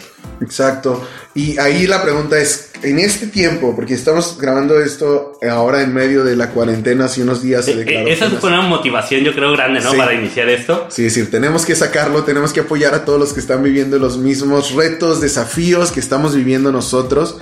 Exacto. 0.41 1.07
Y 1.35 1.59
ahí 1.59 1.87
la 1.87 2.03
pregunta 2.03 2.39
es, 2.39 2.71
en 2.83 2.99
este 2.99 3.27
tiempo, 3.27 3.77
porque 3.77 3.95
estamos 3.95 4.39
grabando 4.41 4.81
esto 4.81 5.39
ahora 5.49 5.83
en 5.83 5.93
medio 5.93 6.25
de 6.25 6.35
la 6.35 6.51
cuarentena, 6.51 7.05
hace 7.05 7.23
unos 7.23 7.43
días 7.43 7.67
se 7.67 7.73
eh, 7.73 7.77
declaró. 7.77 8.09
Esa 8.09 8.27
es 8.27 8.43
una 8.43 8.63
motivación, 8.63 9.23
yo 9.23 9.35
creo, 9.35 9.53
grande, 9.53 9.81
¿no? 9.81 9.93
Para 9.93 10.15
iniciar 10.15 10.49
esto. 10.49 10.87
Sí, 10.89 11.05
es 11.05 11.15
decir, 11.15 11.31
tenemos 11.31 11.67
que 11.67 11.75
sacarlo, 11.75 12.25
tenemos 12.25 12.53
que 12.53 12.61
apoyar 12.61 12.95
a 12.95 13.05
todos 13.05 13.21
los 13.21 13.33
que 13.33 13.41
están 13.41 13.63
viviendo 13.63 13.99
los 13.99 14.17
mismos 14.17 14.75
retos, 14.75 15.21
desafíos 15.21 15.93
que 15.93 16.01
estamos 16.01 16.35
viviendo 16.35 16.73
nosotros. 16.73 17.37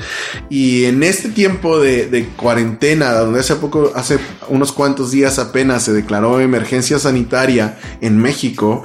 Y 0.51 0.85
en 0.87 1.03
este 1.03 1.29
tiempo 1.29 1.79
de, 1.79 2.07
de 2.07 2.27
cuarentena, 2.29 3.13
donde 3.13 3.41
hace 3.41 3.55
poco, 3.57 3.93
hace 3.95 4.19
unos 4.49 4.73
cuantos 4.73 5.13
días 5.13 5.39
apenas 5.39 5.85
se 5.85 5.93
declaró 5.93 6.41
emergencia 6.41 6.99
sanitaria 6.99 7.79
en 8.01 8.19
México, 8.19 8.85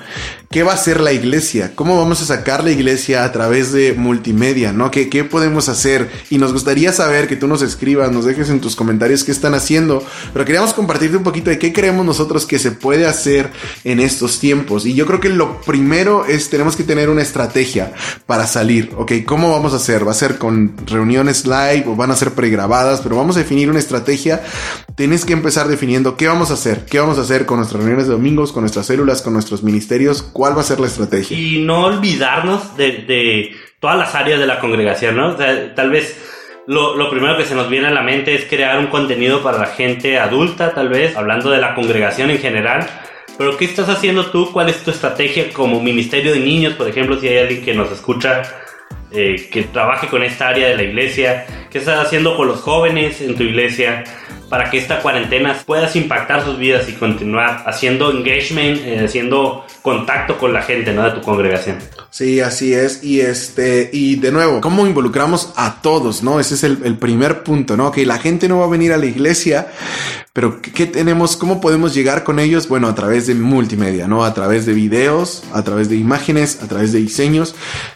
¿Qué 0.54 0.62
va 0.62 0.74
a 0.74 0.76
hacer 0.76 1.02
la 1.02 1.12
iglesia? 1.14 1.72
¿Cómo 1.74 1.98
vamos 1.98 2.22
a 2.22 2.26
sacar 2.26 2.64
la 2.64 2.70
iglesia 2.70 3.24
a 3.24 3.32
través 3.32 3.72
de 3.72 3.96
multimedia? 4.04 4.74
¿no? 4.74 4.92
¿Qué, 4.92 5.10
¿Qué, 5.10 5.24
podemos 5.24 5.70
hacer? 5.70 6.12
Y 6.30 6.38
nos 6.38 6.54
gustaría 6.54 6.92
saber 6.92 7.28
que 7.28 7.36
tú 7.36 7.48
nos 7.48 7.62
escribas, 7.62 8.12
nos 8.12 8.26
dejes 8.26 8.50
en 8.50 8.60
tus 8.60 8.76
comentarios 8.76 9.24
qué 9.24 9.32
están 9.32 9.54
haciendo. 9.54 10.04
Pero 10.34 10.46
queríamos 10.46 10.74
compartirte 10.74 11.18
un 11.18 11.24
poquito 11.24 11.50
de 11.50 11.58
qué 11.58 11.74
creemos 11.74 12.06
nosotros 12.06 12.46
que 12.46 12.60
se 12.60 12.72
puede 12.72 13.06
hacer 13.08 13.50
en 13.84 14.00
estos 14.00 14.40
tiempos. 14.40 14.86
Y 14.86 14.94
yo 14.94 15.06
creo 15.06 15.20
que 15.20 15.30
lo 15.30 15.62
primero 15.62 16.26
es 16.26 16.50
tenemos 16.50 16.76
que 16.76 16.84
tener 16.84 17.10
una 17.10 17.22
estrategia 17.22 17.94
para 18.26 18.46
salir. 18.46 18.92
¿Ok? 18.98 19.14
¿Cómo 19.26 19.52
vamos 19.52 19.74
a 19.74 19.78
hacer? 19.78 20.06
¿Va 20.06 20.12
a 20.12 20.16
ser 20.16 20.38
con 20.38 20.76
reuniones 20.86 21.46
live 21.46 21.86
o 21.88 21.96
van 21.96 22.12
a 22.12 22.16
ser 22.16 22.32
pregrabadas? 22.32 23.02
Pero 23.02 23.16
vamos 23.16 23.38
a 23.38 23.40
definir 23.40 23.70
una 23.70 23.80
estrategia. 23.80 24.44
Tienes 24.96 25.26
que 25.26 25.34
empezar 25.34 25.68
definiendo 25.68 26.18
qué 26.18 26.28
vamos 26.28 26.52
a 26.52 26.56
hacer. 26.56 26.86
¿Qué 26.86 27.00
vamos 27.00 27.18
a 27.18 27.22
hacer 27.22 27.46
con 27.46 27.58
nuestras 27.58 27.80
reuniones 27.80 28.08
de 28.08 28.14
domingos, 28.14 28.52
con 28.52 28.62
nuestras 28.62 28.86
células, 28.86 29.22
con 29.22 29.34
nuestros 29.34 29.64
ministerios? 29.64 29.94
cuál 30.22 30.58
va 30.58 30.62
a 30.62 30.66
ser 30.66 30.80
la 30.80 30.88
estrategia. 30.88 31.38
Y 31.38 31.64
no 31.64 31.86
olvidarnos 31.86 32.76
de, 32.78 33.52
todas 33.84 33.98
las 33.98 34.16
áreas 34.16 34.40
de 34.40 34.48
la 34.48 34.60
congregación, 34.60 35.18
¿no? 35.18 35.36
tal 35.36 35.90
vez 35.90 36.18
lo, 36.68 36.96
lo, 36.96 37.10
primero 37.10 37.36
que 37.36 37.44
se 37.44 37.54
nos 37.54 37.70
viene 37.70 37.88
a 37.88 37.92
la 37.92 38.02
mente 38.02 38.34
es 38.34 38.46
crear 38.46 38.80
un 38.80 38.88
contenido 38.88 39.44
para 39.44 39.58
la 39.58 39.66
gente 39.66 40.18
adulta, 40.18 40.74
tal 40.74 40.88
vez, 40.88 41.18
hablando 41.18 41.50
de 41.50 41.60
la 41.60 41.76
congregación 41.76 42.30
en 42.30 42.38
general. 42.38 42.88
Pero 43.38 43.58
¿qué 43.58 43.66
estás 43.66 43.90
haciendo 43.90 44.28
tú? 44.28 44.54
¿Cuál 44.54 44.70
es 44.70 44.82
tu 44.86 44.92
estrategia 44.92 45.52
como 45.52 45.82
ministerio 45.82 46.32
de 46.32 46.40
niños, 46.40 46.76
por 46.76 46.88
ejemplo, 46.88 47.20
si 47.20 47.28
hay 47.28 47.40
alguien 47.40 47.66
que 47.66 47.74
nos 47.74 47.92
escucha? 47.92 48.44
Eh, 49.12 49.50
que 49.52 49.64
trabaje 49.64 50.08
con 50.08 50.24
esta 50.24 50.48
área 50.48 50.70
de 50.70 50.78
la 50.78 50.84
iglesia, 50.84 51.46
qué 51.70 51.80
estás 51.80 52.00
haciendo 52.00 52.38
con 52.38 52.48
los 52.48 52.62
jóvenes 52.62 53.20
en 53.20 53.36
tu 53.36 53.44
iglesia, 53.44 54.06
para 54.50 54.70
que 54.70 54.78
esta 54.78 55.02
cuarentena 55.02 55.58
puedas 55.66 55.96
impactar 55.96 56.44
sus 56.46 56.58
vidas 56.58 56.88
y 56.88 56.94
continuar 56.94 57.64
haciendo 57.66 58.12
engagement, 58.12 58.80
eh, 58.86 59.06
haciendo 59.06 59.66
contacto 59.82 60.38
con 60.38 60.54
la 60.54 60.62
gente, 60.62 60.94
¿no? 60.94 61.04
De 61.04 61.12
tu 61.12 61.22
congregación. 61.22 61.78
Sí, 62.10 62.40
así 62.40 62.74
es. 62.74 63.04
Y 63.04 63.22
este, 63.22 63.90
y 63.92 64.16
de 64.18 64.32
nuevo, 64.32 64.62
¿cómo 64.62 64.86
involucramos 64.86 65.52
a 65.56 65.82
todos, 65.82 66.24
no? 66.24 66.40
Ese 66.40 66.54
es 66.54 66.64
el, 66.64 66.98
primer 66.98 67.44
punto, 67.44 67.76
¿no? 67.76 67.92
Que 67.92 68.06
la 68.06 68.20
gente 68.20 68.48
no 68.48 68.60
va 68.60 68.66
a 68.66 68.70
venir 68.70 68.94
a 68.94 68.98
la 68.98 69.08
iglesia, 69.08 69.68
pero 70.32 70.62
¿qué, 70.62 70.86
tenemos? 70.86 71.36
¿Cómo 71.36 71.60
podemos 71.60 71.94
llegar 71.94 72.24
con 72.24 72.40
ellos? 72.40 72.68
Bueno, 72.68 72.88
a 72.88 72.96
través 72.96 73.28
de 73.28 73.36
multimedia, 73.36 74.08
¿no? 74.08 74.24
A 74.24 74.34
través 74.34 74.66
de 74.66 74.74
videos, 74.74 75.44
a 75.54 75.64
través 75.64 75.90
de 75.90 75.96
imágenes, 75.96 76.62
a 76.62 76.68
través 76.68 76.92
de 76.94 77.00
diseños. 77.00 77.56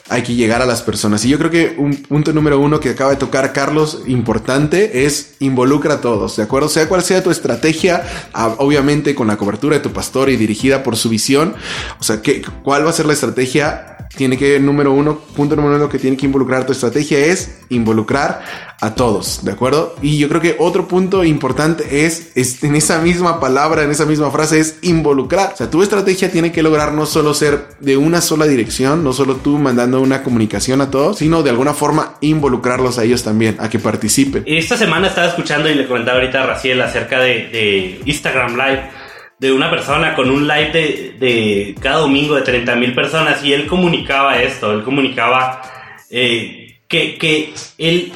Hay 0.09 0.23
que 0.23 0.33
llegar 0.33 0.61
a 0.61 0.65
las 0.65 0.81
personas. 0.81 1.23
Y 1.23 1.29
yo 1.29 1.37
creo 1.37 1.51
que 1.51 1.75
un 1.77 1.95
punto 1.95 2.33
número 2.33 2.59
uno 2.59 2.79
que 2.79 2.89
acaba 2.89 3.11
de 3.11 3.17
tocar 3.17 3.53
Carlos, 3.53 4.03
importante, 4.07 5.05
es 5.05 5.35
involucra 5.39 5.95
a 5.95 6.01
todos. 6.01 6.26
¿De 6.35 6.43
acuerdo? 6.43 6.69
Sea 6.69 6.87
cual 6.87 7.03
sea 7.03 7.23
tu 7.23 7.31
estrategia, 7.31 8.03
ah, 8.33 8.55
obviamente 8.57 9.15
con 9.15 9.27
la 9.27 9.37
cobertura 9.37 9.77
de 9.77 9.81
tu 9.81 9.91
pastor 9.91 10.29
y 10.29 10.35
dirigida 10.35 10.83
por 10.83 10.97
su 10.97 11.09
visión. 11.09 11.55
O 11.99 12.03
sea, 12.03 12.21
¿qué, 12.21 12.41
¿cuál 12.63 12.85
va 12.85 12.89
a 12.89 12.93
ser 12.93 13.05
la 13.05 13.13
estrategia? 13.13 13.96
Tiene 14.15 14.37
que, 14.37 14.59
número 14.59 14.91
uno, 14.93 15.19
punto 15.35 15.55
número 15.55 15.75
uno 15.75 15.89
que 15.89 15.99
tiene 15.99 16.17
que 16.17 16.25
involucrar 16.25 16.65
tu 16.65 16.71
estrategia 16.71 17.19
es 17.19 17.59
involucrar 17.69 18.41
a 18.79 18.93
todos, 18.93 19.43
¿de 19.43 19.51
acuerdo? 19.51 19.95
Y 20.01 20.17
yo 20.17 20.29
creo 20.29 20.39
que 20.39 20.55
otro 20.59 20.87
punto 20.87 21.23
importante 21.23 22.05
es, 22.05 22.31
es, 22.35 22.63
en 22.63 22.75
esa 22.75 22.99
misma 22.99 23.39
palabra, 23.39 23.83
en 23.83 23.91
esa 23.91 24.05
misma 24.05 24.29
frase, 24.29 24.59
es 24.59 24.77
involucrar. 24.83 25.53
O 25.53 25.57
sea, 25.57 25.69
tu 25.69 25.81
estrategia 25.81 26.31
tiene 26.31 26.51
que 26.51 26.61
lograr 26.61 26.93
no 26.93 27.05
solo 27.05 27.33
ser 27.33 27.67
de 27.79 27.97
una 27.97 28.21
sola 28.21 28.45
dirección, 28.45 29.03
no 29.03 29.13
solo 29.13 29.37
tú 29.37 29.57
mandando 29.57 29.99
una 30.01 30.21
comunicación 30.23 30.81
a 30.81 30.91
todos, 30.91 31.17
sino 31.17 31.41
de 31.41 31.49
alguna 31.49 31.73
forma 31.73 32.17
involucrarlos 32.21 32.99
a 32.99 33.03
ellos 33.03 33.23
también, 33.23 33.57
a 33.59 33.69
que 33.69 33.79
participen. 33.79 34.43
Esta 34.45 34.77
semana 34.77 35.07
estaba 35.07 35.27
escuchando 35.27 35.69
y 35.69 35.75
le 35.75 35.87
comentaba 35.87 36.19
ahorita 36.19 36.43
a 36.43 36.47
Raciel 36.47 36.81
acerca 36.81 37.19
de, 37.19 37.49
de 37.49 38.01
Instagram 38.05 38.55
Live 38.55 39.06
de 39.39 39.51
una 39.51 39.69
persona 39.69 40.15
con 40.15 40.29
un 40.29 40.47
live 40.47 40.71
de, 40.71 41.15
de 41.19 41.75
cada 41.79 41.99
domingo 41.99 42.35
de 42.35 42.41
30 42.41 42.75
mil 42.75 42.95
personas 42.95 43.43
y 43.43 43.53
él 43.53 43.67
comunicaba 43.67 44.41
esto, 44.41 44.71
él 44.71 44.83
comunicaba 44.83 45.61
eh, 46.09 46.79
que, 46.87 47.17
que 47.17 47.53
él 47.77 48.13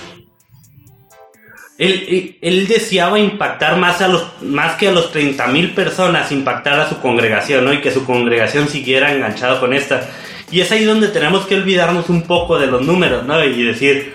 él, 1.77 2.37
él, 2.41 2.67
deseaba 2.67 3.17
impactar 3.17 3.77
más, 3.77 4.01
a 4.01 4.07
los, 4.07 4.23
más 4.43 4.75
que 4.75 4.89
a 4.89 4.91
los 4.91 5.11
30 5.11 5.47
mil 5.47 5.71
personas, 5.71 6.31
impactar 6.31 6.79
a 6.79 6.87
su 6.87 6.99
congregación, 7.01 7.65
¿no? 7.65 7.73
Y 7.73 7.81
que 7.81 7.89
su 7.89 8.05
congregación 8.05 8.67
siguiera 8.67 9.11
enganchado 9.11 9.59
con 9.59 9.73
esta. 9.73 10.07
Y 10.51 10.61
es 10.61 10.71
ahí 10.71 10.83
donde 10.83 11.07
tenemos 11.07 11.47
que 11.47 11.55
olvidarnos 11.55 12.07
un 12.09 12.21
poco 12.21 12.59
de 12.59 12.67
los 12.67 12.83
números, 12.83 13.25
¿no? 13.25 13.43
Y 13.43 13.63
decir, 13.63 14.13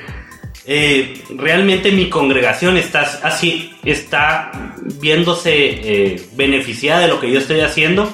eh, 0.66 1.22
realmente 1.36 1.92
mi 1.92 2.08
congregación 2.08 2.76
está 2.76 3.02
así, 3.22 3.72
está 3.84 4.50
viéndose 5.00 5.52
eh, 5.54 6.28
beneficiada 6.34 7.00
de 7.00 7.08
lo 7.08 7.20
que 7.20 7.30
yo 7.30 7.38
estoy 7.38 7.60
haciendo. 7.60 8.12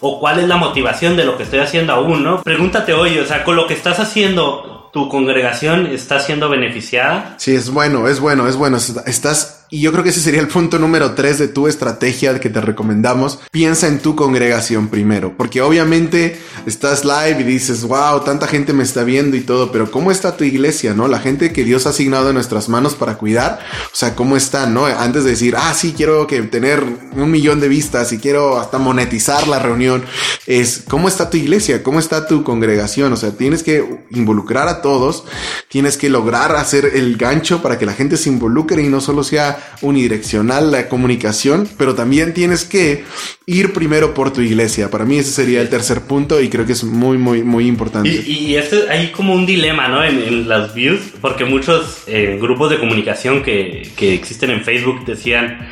O 0.00 0.20
cuál 0.20 0.38
es 0.38 0.48
la 0.48 0.56
motivación 0.56 1.16
de 1.16 1.24
lo 1.24 1.38
que 1.38 1.44
estoy 1.44 1.60
haciendo 1.60 1.94
aún, 1.94 2.22
¿no? 2.22 2.42
Pregúntate 2.42 2.92
hoy, 2.92 3.18
o 3.18 3.24
sea, 3.24 3.42
con 3.42 3.56
lo 3.56 3.66
que 3.66 3.72
estás 3.72 4.00
haciendo, 4.00 4.90
tu 4.92 5.08
congregación 5.08 5.86
está 5.86 6.20
siendo 6.20 6.48
beneficiada. 6.50 7.36
Sí, 7.38 7.54
es 7.54 7.70
bueno, 7.70 8.06
es 8.06 8.20
bueno, 8.20 8.46
es 8.46 8.56
bueno. 8.56 8.76
Estás 8.76 9.63
y 9.70 9.80
yo 9.80 9.92
creo 9.92 10.04
que 10.04 10.10
ese 10.10 10.20
sería 10.20 10.40
el 10.40 10.48
punto 10.48 10.78
número 10.78 11.14
tres 11.14 11.38
de 11.38 11.48
tu 11.48 11.66
estrategia 11.66 12.38
que 12.38 12.50
te 12.50 12.60
recomendamos. 12.60 13.40
Piensa 13.50 13.88
en 13.88 13.98
tu 13.98 14.14
congregación 14.14 14.88
primero, 14.88 15.34
porque 15.36 15.62
obviamente 15.62 16.40
estás 16.66 17.04
live 17.04 17.40
y 17.40 17.44
dices, 17.44 17.82
wow, 17.84 18.20
tanta 18.20 18.46
gente 18.46 18.72
me 18.72 18.84
está 18.84 19.04
viendo 19.04 19.36
y 19.36 19.40
todo, 19.40 19.72
pero 19.72 19.90
¿cómo 19.90 20.10
está 20.10 20.36
tu 20.36 20.44
iglesia, 20.44 20.94
no? 20.94 21.08
La 21.08 21.18
gente 21.18 21.52
que 21.52 21.64
Dios 21.64 21.86
ha 21.86 21.90
asignado 21.90 22.28
en 22.28 22.34
nuestras 22.34 22.68
manos 22.68 22.94
para 22.94 23.16
cuidar, 23.16 23.60
o 23.86 23.96
sea, 23.96 24.14
¿cómo 24.14 24.36
está, 24.36 24.66
no? 24.66 24.86
Antes 24.86 25.24
de 25.24 25.30
decir, 25.30 25.54
ah, 25.56 25.74
sí, 25.74 25.94
quiero 25.96 26.26
que 26.26 26.42
tener 26.42 26.84
un 27.16 27.30
millón 27.30 27.60
de 27.60 27.68
vistas 27.68 28.12
y 28.12 28.18
quiero 28.18 28.58
hasta 28.58 28.78
monetizar 28.78 29.48
la 29.48 29.58
reunión, 29.58 30.04
es 30.46 30.84
¿cómo 30.88 31.08
está 31.08 31.30
tu 31.30 31.36
iglesia? 31.36 31.82
¿Cómo 31.82 31.98
está 31.98 32.26
tu 32.26 32.44
congregación? 32.44 33.12
O 33.12 33.16
sea, 33.16 33.32
tienes 33.32 33.62
que 33.62 34.02
involucrar 34.10 34.68
a 34.68 34.82
todos, 34.82 35.24
tienes 35.68 35.96
que 35.96 36.10
lograr 36.10 36.54
hacer 36.56 36.92
el 36.94 37.16
gancho 37.16 37.62
para 37.62 37.78
que 37.78 37.86
la 37.86 37.92
gente 37.92 38.16
se 38.16 38.28
involucre 38.28 38.82
y 38.82 38.88
no 38.88 39.00
solo 39.00 39.24
sea 39.24 39.53
unidireccional 39.82 40.70
la 40.70 40.88
comunicación, 40.88 41.68
pero 41.78 41.94
también 41.94 42.34
tienes 42.34 42.64
que 42.64 43.04
ir 43.46 43.72
primero 43.72 44.14
por 44.14 44.32
tu 44.32 44.40
iglesia. 44.40 44.90
Para 44.90 45.04
mí 45.04 45.18
ese 45.18 45.30
sería 45.30 45.60
el 45.60 45.68
tercer 45.68 46.02
punto 46.02 46.40
y 46.40 46.48
creo 46.48 46.66
que 46.66 46.72
es 46.72 46.84
muy, 46.84 47.18
muy, 47.18 47.42
muy 47.42 47.66
importante. 47.66 48.08
Y, 48.08 48.32
y 48.32 48.56
este, 48.56 48.88
hay 48.90 49.08
como 49.12 49.34
un 49.34 49.46
dilema, 49.46 49.88
¿no? 49.88 50.04
En, 50.04 50.48
las 50.48 50.74
views, 50.74 51.00
porque 51.20 51.44
muchos 51.44 52.04
eh, 52.06 52.38
grupos 52.40 52.70
de 52.70 52.78
comunicación 52.78 53.42
que, 53.42 53.88
que, 53.96 54.14
existen 54.14 54.50
en 54.50 54.62
Facebook 54.62 55.04
decían, 55.06 55.68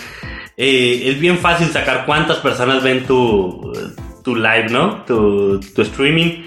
eh, 0.57 1.03
es 1.07 1.21
bien 1.21 1.39
fácil 1.39 1.69
sacar 1.69 2.07
cuántas 2.07 2.39
personas 2.39 2.83
ven 2.83 3.05
tu, 3.07 3.73
tu 4.23 4.37
live, 4.37 4.69
¿no? 4.71 5.05
Tu 5.05 5.61
streaming. 5.77 6.45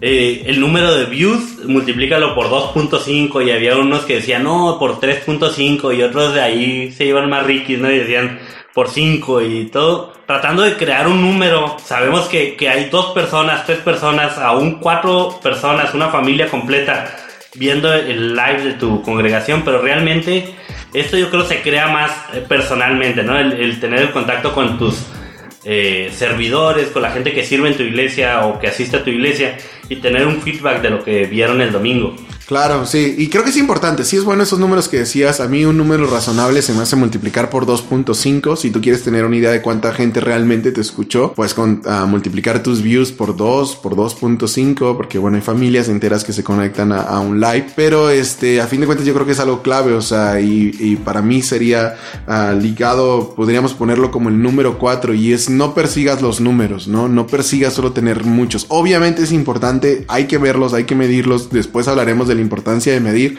Eh, 0.00 0.44
el 0.46 0.60
número 0.60 0.94
de 0.94 1.06
views, 1.06 1.64
multiplícalo 1.64 2.34
por 2.34 2.50
2.5 2.50 3.46
y 3.46 3.50
había 3.50 3.76
unos 3.76 4.04
que 4.04 4.16
decían, 4.16 4.44
no, 4.44 4.76
por 4.78 5.00
3.5 5.00 5.96
y 5.96 6.02
otros 6.02 6.34
de 6.34 6.42
ahí 6.42 6.92
se 6.92 7.06
iban 7.06 7.30
más 7.30 7.46
riquis, 7.46 7.78
¿no? 7.78 7.90
Y 7.90 7.98
decían, 7.98 8.38
por 8.74 8.90
5 8.90 9.42
y 9.42 9.66
todo, 9.66 10.12
tratando 10.26 10.62
de 10.62 10.74
crear 10.74 11.08
un 11.08 11.22
número. 11.22 11.76
Sabemos 11.82 12.26
que, 12.28 12.56
que, 12.56 12.68
hay 12.68 12.90
dos 12.90 13.06
personas, 13.12 13.64
tres 13.64 13.78
personas, 13.78 14.36
aún 14.36 14.80
cuatro 14.80 15.40
personas, 15.42 15.94
una 15.94 16.08
familia 16.08 16.48
completa 16.48 17.16
viendo 17.54 17.92
el 17.92 18.36
live 18.36 18.64
de 18.64 18.72
tu 18.74 19.02
congregación, 19.02 19.62
pero 19.64 19.80
realmente 19.80 20.54
esto 20.92 21.16
yo 21.16 21.30
creo 21.30 21.44
se 21.44 21.62
crea 21.62 21.88
más 21.88 22.10
eh, 22.32 22.44
personalmente, 22.46 23.22
¿no? 23.22 23.38
El, 23.38 23.80
tener 23.80 24.00
el 24.00 24.10
contacto 24.10 24.52
con 24.52 24.78
tus 24.78 25.06
eh, 25.68 26.10
servidores, 26.12 26.88
con 26.88 27.02
la 27.02 27.10
gente 27.10 27.32
que 27.32 27.44
sirve 27.44 27.68
en 27.68 27.76
tu 27.76 27.82
iglesia 27.82 28.46
o 28.46 28.60
que 28.60 28.68
asiste 28.68 28.98
a 28.98 29.04
tu 29.04 29.10
iglesia 29.10 29.58
y 29.88 29.96
tener 29.96 30.26
un 30.26 30.40
feedback 30.40 30.80
de 30.80 30.90
lo 30.90 31.02
que 31.02 31.26
vieron 31.26 31.60
el 31.60 31.72
domingo. 31.72 32.14
Claro, 32.46 32.86
sí, 32.86 33.16
y 33.18 33.26
creo 33.26 33.42
que 33.42 33.50
es 33.50 33.56
importante, 33.56 34.04
sí 34.04 34.16
es 34.16 34.22
bueno 34.22 34.44
esos 34.44 34.60
números 34.60 34.88
que 34.88 34.98
decías, 34.98 35.40
a 35.40 35.48
mí 35.48 35.64
un 35.64 35.76
número 35.76 36.06
razonable 36.06 36.62
se 36.62 36.72
me 36.74 36.82
hace 36.82 36.94
multiplicar 36.94 37.50
por 37.50 37.66
2.5, 37.66 38.56
si 38.56 38.70
tú 38.70 38.80
quieres 38.80 39.02
tener 39.02 39.24
una 39.24 39.34
idea 39.34 39.50
de 39.50 39.60
cuánta 39.60 39.92
gente 39.92 40.20
realmente 40.20 40.70
te 40.70 40.80
escuchó, 40.80 41.32
pues 41.34 41.54
con, 41.54 41.82
uh, 41.84 42.06
multiplicar 42.06 42.62
tus 42.62 42.82
views 42.82 43.10
por 43.10 43.36
2, 43.36 43.74
por 43.74 43.96
2.5, 43.96 44.96
porque 44.96 45.18
bueno, 45.18 45.38
hay 45.38 45.42
familias 45.42 45.88
enteras 45.88 46.22
que 46.22 46.32
se 46.32 46.44
conectan 46.44 46.92
a, 46.92 47.18
un 47.18 47.40
live, 47.40 47.66
pero 47.74 48.10
este, 48.10 48.60
a 48.60 48.68
fin 48.68 48.78
de 48.78 48.86
cuentas 48.86 49.04
yo 49.04 49.12
creo 49.12 49.26
que 49.26 49.32
es 49.32 49.40
algo 49.40 49.62
clave, 49.62 49.94
o 49.94 50.00
sea, 50.00 50.40
y, 50.40 50.72
y 50.78 50.94
para 50.94 51.22
mí 51.22 51.42
sería 51.42 51.96
uh, 52.28 52.56
ligado, 52.56 53.34
podríamos 53.34 53.74
ponerlo 53.74 54.12
como 54.12 54.28
el 54.28 54.40
número 54.40 54.78
4, 54.78 55.14
y 55.14 55.32
es 55.32 55.50
no 55.50 55.74
persigas 55.74 56.22
los 56.22 56.40
números, 56.40 56.86
¿no? 56.86 57.08
No 57.08 57.26
persigas 57.26 57.74
solo 57.74 57.90
tener 57.90 58.22
muchos. 58.22 58.66
Obviamente 58.68 59.24
es 59.24 59.32
importante, 59.32 60.04
hay 60.06 60.26
que 60.26 60.38
verlos, 60.38 60.74
hay 60.74 60.84
que 60.84 60.94
medirlos, 60.94 61.50
después 61.50 61.88
hablaremos 61.88 62.28
de 62.28 62.35
la 62.36 62.42
importancia 62.42 62.92
de 62.92 63.00
medir, 63.00 63.38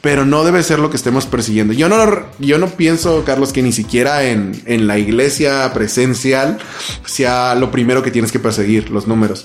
pero 0.00 0.24
no 0.24 0.44
debe 0.44 0.62
ser 0.62 0.78
lo 0.78 0.90
que 0.90 0.96
estemos 0.96 1.26
persiguiendo. 1.26 1.72
Yo 1.72 1.88
no, 1.88 1.96
yo 2.38 2.58
no 2.58 2.68
pienso, 2.68 3.24
Carlos, 3.24 3.52
que 3.52 3.62
ni 3.62 3.72
siquiera 3.72 4.24
en, 4.24 4.52
en 4.66 4.86
la 4.86 4.98
iglesia 4.98 5.72
presencial 5.72 6.58
sea 7.04 7.54
lo 7.54 7.70
primero 7.70 8.02
que 8.02 8.10
tienes 8.10 8.32
que 8.32 8.38
perseguir, 8.38 8.90
los 8.90 9.06
números 9.06 9.44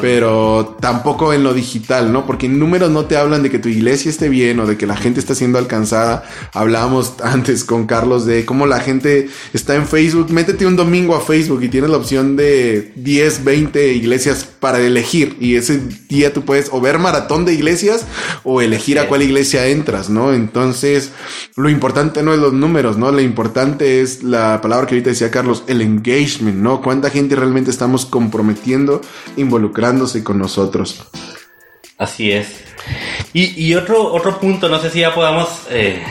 pero 0.00 0.76
tampoco 0.80 1.32
en 1.32 1.44
lo 1.44 1.54
digital, 1.54 2.12
¿no? 2.12 2.26
Porque 2.26 2.46
en 2.46 2.58
números 2.58 2.90
no 2.90 3.04
te 3.04 3.16
hablan 3.16 3.42
de 3.42 3.50
que 3.50 3.58
tu 3.58 3.68
iglesia 3.68 4.10
esté 4.10 4.28
bien 4.28 4.58
o 4.58 4.66
de 4.66 4.76
que 4.76 4.86
la 4.86 4.96
gente 4.96 5.20
está 5.20 5.34
siendo 5.34 5.58
alcanzada. 5.58 6.24
Hablábamos 6.52 7.14
antes 7.22 7.64
con 7.64 7.86
Carlos 7.86 8.26
de 8.26 8.44
cómo 8.44 8.66
la 8.66 8.80
gente 8.80 9.28
está 9.52 9.76
en 9.76 9.86
Facebook. 9.86 10.30
Métete 10.30 10.66
un 10.66 10.76
domingo 10.76 11.14
a 11.14 11.20
Facebook 11.20 11.62
y 11.62 11.68
tienes 11.68 11.90
la 11.90 11.98
opción 11.98 12.36
de 12.36 12.92
10, 12.96 13.44
20 13.44 13.92
iglesias 13.92 14.44
para 14.58 14.80
elegir. 14.80 15.36
Y 15.40 15.54
ese 15.54 15.80
día 16.08 16.32
tú 16.32 16.42
puedes 16.42 16.68
o 16.72 16.80
ver 16.80 16.98
maratón 16.98 17.44
de 17.44 17.54
iglesias 17.54 18.06
o 18.42 18.60
elegir 18.60 18.98
a 18.98 19.06
cuál 19.06 19.22
iglesia 19.22 19.68
entras, 19.68 20.10
¿no? 20.10 20.32
Entonces, 20.32 21.12
lo 21.54 21.70
importante 21.70 22.22
no 22.24 22.34
es 22.34 22.40
los 22.40 22.52
números, 22.52 22.98
¿no? 22.98 23.12
Lo 23.12 23.20
importante 23.20 24.00
es 24.00 24.24
la 24.24 24.60
palabra 24.60 24.86
que 24.86 24.96
ahorita 24.96 25.10
decía 25.10 25.30
Carlos, 25.30 25.62
el 25.68 25.80
engagement, 25.80 26.56
¿no? 26.56 26.82
Cuánta 26.82 27.10
gente 27.10 27.36
realmente 27.36 27.70
estamos 27.70 28.04
comprometiendo, 28.04 29.00
involucrando 29.36 29.75
con 30.24 30.38
nosotros. 30.38 31.06
Así 31.98 32.32
es. 32.32 32.64
Y, 33.32 33.74
otro, 33.74 34.12
otro 34.14 34.40
punto, 34.40 34.68
no 34.68 34.80
sé 34.80 34.88
si 34.88 35.00
ya 35.00 35.14
podamos 35.14 35.48
eh, 35.70 36.02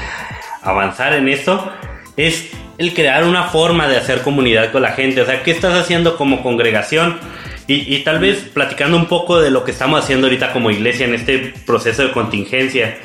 avanzar 0.62 1.14
en 1.14 1.28
esto, 1.28 1.72
es 2.18 2.52
el 2.78 2.94
crear 2.94 3.24
una 3.24 3.46
forma 3.46 3.88
de 3.88 3.98
hacer 3.98 4.22
comunidad 4.22 4.72
con 4.72 4.84
la 4.84 4.92
gente. 4.92 5.22
O 5.22 5.26
sea, 5.26 5.42
¿qué 5.42 5.52
estás 5.52 5.74
haciendo 5.74 6.18
como 6.18 6.44
congregación? 6.44 7.20
Y, 7.68 7.98
tal 8.04 8.20
vez 8.20 8.44
platicando 8.54 8.96
un 8.96 9.08
poco 9.08 9.42
de 9.42 9.50
lo 9.50 9.64
que 9.64 9.72
estamos 9.72 10.04
haciendo 10.04 10.28
ahorita 10.28 10.54
como 10.54 10.70
iglesia 10.70 11.08
en 11.08 11.16
este 11.16 11.54
proceso 11.66 12.04
de 12.04 12.12
contingencia. 12.12 13.00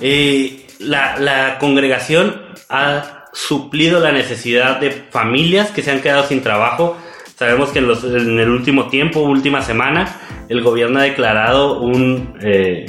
Eh, 0.00 0.66
la, 0.78 1.18
la 1.18 1.58
congregación 1.58 2.40
ha 2.68 3.24
suplido 3.32 3.98
la 3.98 4.12
necesidad 4.12 4.78
de 4.78 4.92
familias 4.92 5.70
que 5.70 5.82
se 5.82 5.90
han 5.90 6.00
quedado 6.00 6.28
sin 6.28 6.42
trabajo 6.42 6.96
Sabemos 7.38 7.70
que 7.70 7.78
en, 7.78 7.86
los, 7.86 8.02
en 8.02 8.40
el 8.40 8.48
último 8.48 8.88
tiempo, 8.88 9.20
última 9.20 9.62
semana, 9.62 10.20
el 10.48 10.60
gobierno 10.60 10.98
ha 10.98 11.04
declarado 11.04 11.80
un, 11.80 12.36
eh, 12.42 12.86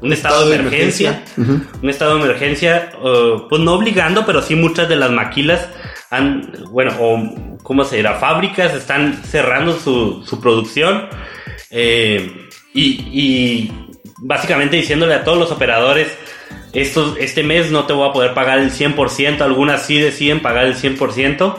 un 0.00 0.12
estado, 0.12 0.48
de 0.48 0.56
emergencia. 0.56 1.24
Un 1.36 1.90
estado 1.90 2.16
de 2.16 2.24
emergencia, 2.24 2.92
pues 3.48 3.60
no 3.60 3.74
obligando, 3.74 4.24
pero 4.24 4.42
sí 4.42 4.54
muchas 4.54 4.88
de 4.88 4.94
las 4.94 5.10
maquilas 5.10 5.68
han, 6.08 6.52
bueno, 6.70 6.92
o 7.00 7.58
cómo 7.64 7.84
se 7.84 7.96
dirá, 7.96 8.14
fábricas 8.14 8.74
están 8.74 9.22
cerrando 9.24 9.76
su, 9.76 10.24
su 10.24 10.40
producción. 10.40 11.08
Eh, 11.70 12.48
y, 12.72 12.90
y, 13.12 13.72
básicamente 14.18 14.76
diciéndole 14.76 15.14
a 15.14 15.24
todos 15.24 15.38
los 15.38 15.50
operadores, 15.50 16.16
estos, 16.72 17.16
este 17.18 17.42
mes 17.42 17.72
no 17.72 17.86
te 17.86 17.92
voy 17.92 18.08
a 18.08 18.12
poder 18.12 18.34
pagar 18.34 18.60
el 18.60 18.70
100%, 18.70 19.40
algunas 19.40 19.84
sí 19.84 19.98
deciden 19.98 20.40
pagar 20.40 20.66
el 20.66 20.76
100%. 20.76 21.56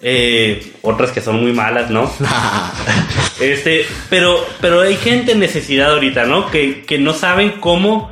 Eh, 0.00 0.74
otras 0.82 1.10
que 1.10 1.20
son 1.20 1.40
muy 1.40 1.52
malas, 1.52 1.90
¿no? 1.90 2.10
este, 3.40 3.84
pero, 4.08 4.46
pero 4.60 4.82
hay 4.82 4.96
gente 4.96 5.32
en 5.32 5.40
necesidad 5.40 5.92
ahorita, 5.92 6.24
¿no? 6.24 6.50
Que, 6.50 6.84
que 6.84 6.98
no 6.98 7.14
saben 7.14 7.60
cómo 7.60 8.08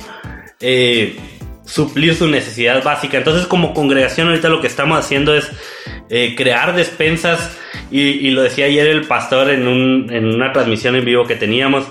eh, 0.59 1.17
suplir 1.65 2.15
su 2.15 2.27
necesidad 2.27 2.83
básica. 2.83 3.17
Entonces, 3.17 3.47
como 3.47 3.73
congregación, 3.73 4.27
ahorita 4.27 4.49
lo 4.49 4.59
que 4.59 4.67
estamos 4.67 4.99
haciendo 4.99 5.33
es 5.33 5.49
eh, 6.09 6.35
crear 6.35 6.75
despensas. 6.75 7.57
Y, 7.89 8.01
y, 8.01 8.31
lo 8.31 8.41
decía 8.41 8.65
ayer 8.65 8.87
el 8.87 9.07
pastor 9.07 9.49
en, 9.49 9.65
un, 9.65 10.11
en 10.11 10.25
una 10.25 10.51
transmisión 10.51 10.95
en 10.97 11.05
vivo 11.05 11.25
que 11.25 11.37
teníamos 11.37 11.85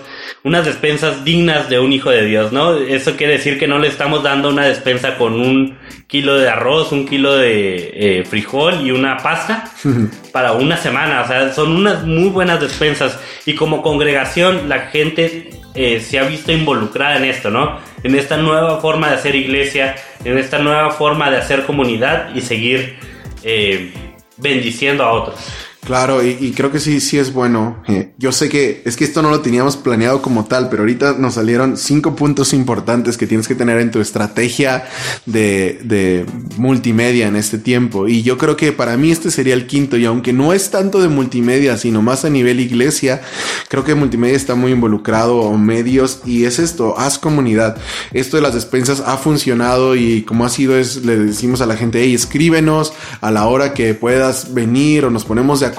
unas 0.46 0.64
despensas 0.64 1.24
dignas 1.24 1.68
de 1.68 1.80
un 1.80 1.92
hijo 1.92 2.08
de 2.08 2.24
Dios, 2.24 2.52
¿no? 2.52 2.76
Eso 2.76 3.16
quiere 3.16 3.32
decir 3.32 3.58
que 3.58 3.66
no 3.66 3.80
le 3.80 3.88
estamos 3.88 4.22
dando 4.22 4.48
una 4.48 4.64
despensa 4.64 5.16
con 5.16 5.32
un 5.32 5.76
kilo 6.06 6.36
de 6.38 6.48
arroz, 6.48 6.92
un 6.92 7.04
kilo 7.04 7.34
de 7.34 8.20
eh, 8.20 8.24
frijol 8.24 8.86
y 8.86 8.92
una 8.92 9.16
pasta 9.16 9.68
para 10.32 10.52
una 10.52 10.76
semana. 10.76 11.22
O 11.22 11.26
sea, 11.26 11.52
son 11.52 11.72
unas 11.72 12.04
muy 12.04 12.28
buenas 12.28 12.60
despensas. 12.60 13.18
Y 13.44 13.56
como 13.56 13.82
congregación, 13.82 14.68
la 14.68 14.82
gente 14.82 15.50
eh, 15.74 15.98
se 15.98 16.20
ha 16.20 16.22
visto 16.22 16.52
involucrada 16.52 17.16
en 17.16 17.24
esto, 17.24 17.50
¿no? 17.50 17.80
En 18.04 18.14
esta 18.14 18.36
nueva 18.36 18.80
forma 18.80 19.08
de 19.08 19.16
hacer 19.16 19.34
iglesia, 19.34 19.96
en 20.24 20.38
esta 20.38 20.60
nueva 20.60 20.92
forma 20.92 21.28
de 21.28 21.38
hacer 21.38 21.66
comunidad 21.66 22.32
y 22.36 22.40
seguir 22.40 23.00
eh, 23.42 23.92
bendiciendo 24.36 25.02
a 25.02 25.10
otros. 25.10 25.40
Claro, 25.86 26.20
y, 26.20 26.50
creo 26.50 26.72
que 26.72 26.80
sí, 26.80 26.98
sí 26.98 27.16
es 27.16 27.32
bueno. 27.32 27.80
Eh, 27.86 28.12
yo 28.18 28.32
sé 28.32 28.48
que 28.48 28.82
es 28.84 28.96
que 28.96 29.04
esto 29.04 29.22
no 29.22 29.30
lo 29.30 29.40
teníamos 29.40 29.76
planeado 29.76 30.20
como 30.20 30.44
tal, 30.44 30.68
pero 30.68 30.82
ahorita 30.82 31.14
nos 31.16 31.34
salieron 31.34 31.76
cinco 31.76 32.16
puntos 32.16 32.52
importantes 32.52 33.16
que 33.16 33.28
tienes 33.28 33.46
que 33.46 33.54
tener 33.54 33.78
en 33.78 33.92
tu 33.92 34.00
estrategia 34.00 34.84
de, 35.26 35.78
de 35.84 36.26
multimedia 36.56 37.28
en 37.28 37.36
este 37.36 37.58
tiempo. 37.58 38.08
Y 38.08 38.24
yo 38.24 38.36
creo 38.36 38.56
que 38.56 38.72
para 38.72 38.96
mí 38.96 39.12
este 39.12 39.30
sería 39.30 39.54
el 39.54 39.68
quinto, 39.68 39.96
y 39.96 40.06
aunque 40.06 40.32
no 40.32 40.52
es 40.52 40.72
tanto 40.72 41.00
de 41.00 41.06
multimedia, 41.06 41.76
sino 41.76 42.02
más 42.02 42.24
a 42.24 42.30
nivel 42.30 42.58
iglesia, 42.58 43.22
creo 43.68 43.84
que 43.84 43.94
multimedia 43.94 44.34
está 44.34 44.56
muy 44.56 44.72
involucrado 44.72 45.36
o 45.36 45.56
medios, 45.56 46.20
y 46.26 46.46
es 46.46 46.58
esto, 46.58 46.98
haz 46.98 47.16
comunidad. 47.16 47.76
Esto 48.12 48.36
de 48.36 48.42
las 48.42 48.54
despensas 48.54 49.04
ha 49.06 49.18
funcionado 49.18 49.94
y 49.94 50.22
como 50.22 50.44
ha 50.44 50.48
sido 50.48 50.76
es, 50.76 51.04
le 51.04 51.16
decimos 51.16 51.60
a 51.60 51.66
la 51.66 51.76
gente, 51.76 52.02
hey, 52.02 52.12
escríbenos 52.12 52.92
a 53.20 53.30
la 53.30 53.46
hora 53.46 53.72
que 53.72 53.94
puedas 53.94 54.52
venir 54.52 55.04
o 55.04 55.10
nos 55.10 55.24
ponemos 55.24 55.60
de. 55.60 55.75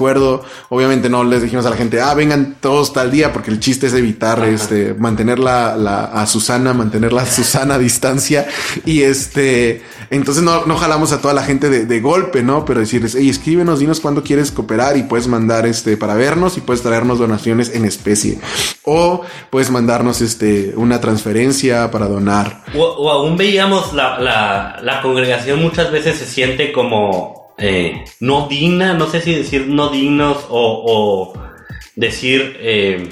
Obviamente 0.70 1.10
no 1.10 1.24
les 1.24 1.42
dijimos 1.42 1.66
a 1.66 1.70
la 1.70 1.76
gente, 1.76 2.02
ah, 2.02 2.14
vengan 2.14 2.56
todos 2.60 2.94
tal 2.94 3.12
día, 3.12 3.34
porque 3.34 3.52
el 3.52 3.60
chiste 3.60 3.88
es 3.88 3.94
evitar 3.94 4.44
este, 4.46 4.94
mantener 4.94 5.40
la, 5.40 5.74
a 6.06 6.26
Susana, 6.28 6.74
mantener 6.74 7.14
la 7.14 7.26
Susana 7.26 7.76
a 7.76 7.80
distancia. 7.80 8.48
Y 8.86 9.02
este, 9.02 9.82
entonces 10.10 10.44
no, 10.44 10.66
no 10.66 10.78
jalamos 10.78 11.12
a 11.12 11.22
toda 11.22 11.34
la 11.34 11.44
gente 11.44 11.70
de, 11.70 11.98
golpe, 12.00 12.44
¿no? 12.44 12.64
Pero 12.64 12.80
decirles, 12.80 13.16
hey, 13.18 13.28
escríbenos, 13.28 13.80
dinos 13.80 14.00
cuándo 14.00 14.24
quieres 14.24 14.52
cooperar 14.52 14.98
y 14.98 15.04
puedes 15.04 15.28
mandar 15.28 15.66
este 15.66 15.98
para 15.98 16.14
vernos 16.14 16.58
y 16.58 16.62
puedes 16.62 16.84
traernos 16.84 17.18
donaciones 17.18 17.74
en 17.74 17.86
especie. 17.86 18.40
O 18.84 19.22
puedes 19.50 19.72
mandarnos 19.72 20.22
este 20.22 20.74
una 20.76 21.02
transferencia 21.02 21.90
para 21.90 22.08
donar. 22.08 22.64
O, 22.76 23.10
aún 23.10 23.36
veíamos 23.36 23.94
la, 23.94 24.20
la, 24.20 24.80
la 24.82 25.02
congregación 25.02 25.62
muchas 25.62 25.92
veces 25.92 26.18
se 26.18 26.26
siente 26.26 26.72
como 26.72 27.37
eh, 27.58 28.04
no 28.20 28.48
digna, 28.48 28.94
no 28.94 29.08
sé 29.08 29.22
si 29.22 29.34
decir 29.34 29.68
no 29.68 29.90
dignos 29.90 30.46
o, 30.50 31.34
decir, 31.96 32.58
eh, 32.60 33.10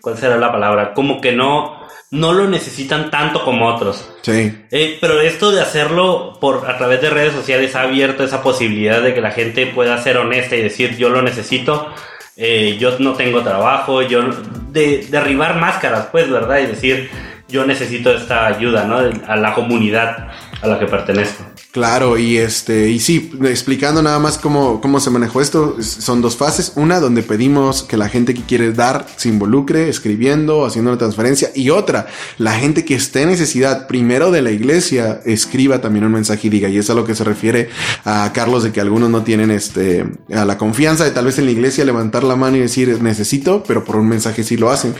¿cuál 0.00 0.16
será 0.16 0.36
la 0.36 0.52
palabra? 0.52 0.94
Como 0.94 1.20
que 1.20 1.32
no, 1.32 1.80
no 2.10 2.32
lo 2.32 2.48
necesitan 2.48 3.10
tanto 3.10 3.44
como 3.44 3.66
otros. 3.66 4.08
Sí. 4.22 4.52
Eh, 4.70 4.98
pero 5.00 5.20
esto 5.20 5.50
de 5.50 5.60
hacerlo 5.60 6.38
por 6.40 6.70
a 6.70 6.78
través 6.78 7.00
de 7.00 7.10
redes 7.10 7.32
sociales 7.32 7.74
ha 7.74 7.82
abierto 7.82 8.22
esa 8.22 8.42
posibilidad 8.42 9.02
de 9.02 9.14
que 9.14 9.20
la 9.20 9.32
gente 9.32 9.66
pueda 9.66 10.00
ser 10.02 10.16
honesta 10.18 10.56
y 10.56 10.62
decir 10.62 10.96
yo 10.96 11.08
lo 11.08 11.22
necesito, 11.22 11.92
eh, 12.36 12.76
yo 12.78 12.98
no 13.00 13.14
tengo 13.14 13.42
trabajo, 13.42 14.02
yo 14.02 14.22
de 14.70 15.06
derribar 15.10 15.56
máscaras, 15.56 16.06
pues, 16.12 16.30
¿verdad? 16.30 16.58
Y 16.60 16.66
decir 16.66 17.10
yo 17.48 17.66
necesito 17.66 18.12
esta 18.12 18.46
ayuda, 18.46 18.84
¿no? 18.84 18.98
A 19.26 19.36
la 19.36 19.54
comunidad 19.54 20.28
a 20.62 20.66
la 20.66 20.78
que 20.78 20.86
pertenezco. 20.86 21.44
Claro, 21.72 22.18
y 22.18 22.36
este, 22.36 22.90
y 22.90 22.98
sí, 22.98 23.30
explicando 23.44 24.02
nada 24.02 24.18
más 24.18 24.38
cómo, 24.38 24.80
cómo 24.80 24.98
se 24.98 25.10
manejó 25.10 25.40
esto, 25.40 25.76
son 25.80 26.20
dos 26.20 26.36
fases. 26.36 26.72
Una 26.74 26.98
donde 26.98 27.22
pedimos 27.22 27.84
que 27.84 27.96
la 27.96 28.08
gente 28.08 28.34
que 28.34 28.42
quiere 28.42 28.72
dar 28.72 29.06
se 29.16 29.28
involucre, 29.28 29.88
escribiendo, 29.88 30.66
haciendo 30.66 30.90
una 30.90 30.98
transferencia. 30.98 31.50
Y 31.54 31.70
otra, 31.70 32.08
la 32.38 32.54
gente 32.54 32.84
que 32.84 32.96
esté 32.96 33.22
en 33.22 33.28
necesidad, 33.28 33.86
primero 33.86 34.32
de 34.32 34.42
la 34.42 34.50
iglesia, 34.50 35.20
escriba 35.24 35.80
también 35.80 36.04
un 36.04 36.12
mensaje 36.12 36.48
y 36.48 36.50
diga. 36.50 36.68
Y 36.68 36.78
es 36.78 36.90
a 36.90 36.94
lo 36.94 37.04
que 37.04 37.14
se 37.14 37.22
refiere 37.22 37.70
a 38.04 38.32
Carlos, 38.34 38.64
de 38.64 38.72
que 38.72 38.80
algunos 38.80 39.08
no 39.10 39.22
tienen 39.22 39.52
este, 39.52 40.04
a 40.34 40.44
la 40.44 40.58
confianza 40.58 41.04
de 41.04 41.12
tal 41.12 41.26
vez 41.26 41.38
en 41.38 41.44
la 41.44 41.52
iglesia 41.52 41.84
levantar 41.84 42.24
la 42.24 42.34
mano 42.34 42.56
y 42.56 42.60
decir 42.60 43.00
necesito, 43.00 43.62
pero 43.66 43.84
por 43.84 43.96
un 43.96 44.08
mensaje 44.08 44.42
sí 44.42 44.56
lo 44.56 44.70
hacen. 44.70 44.94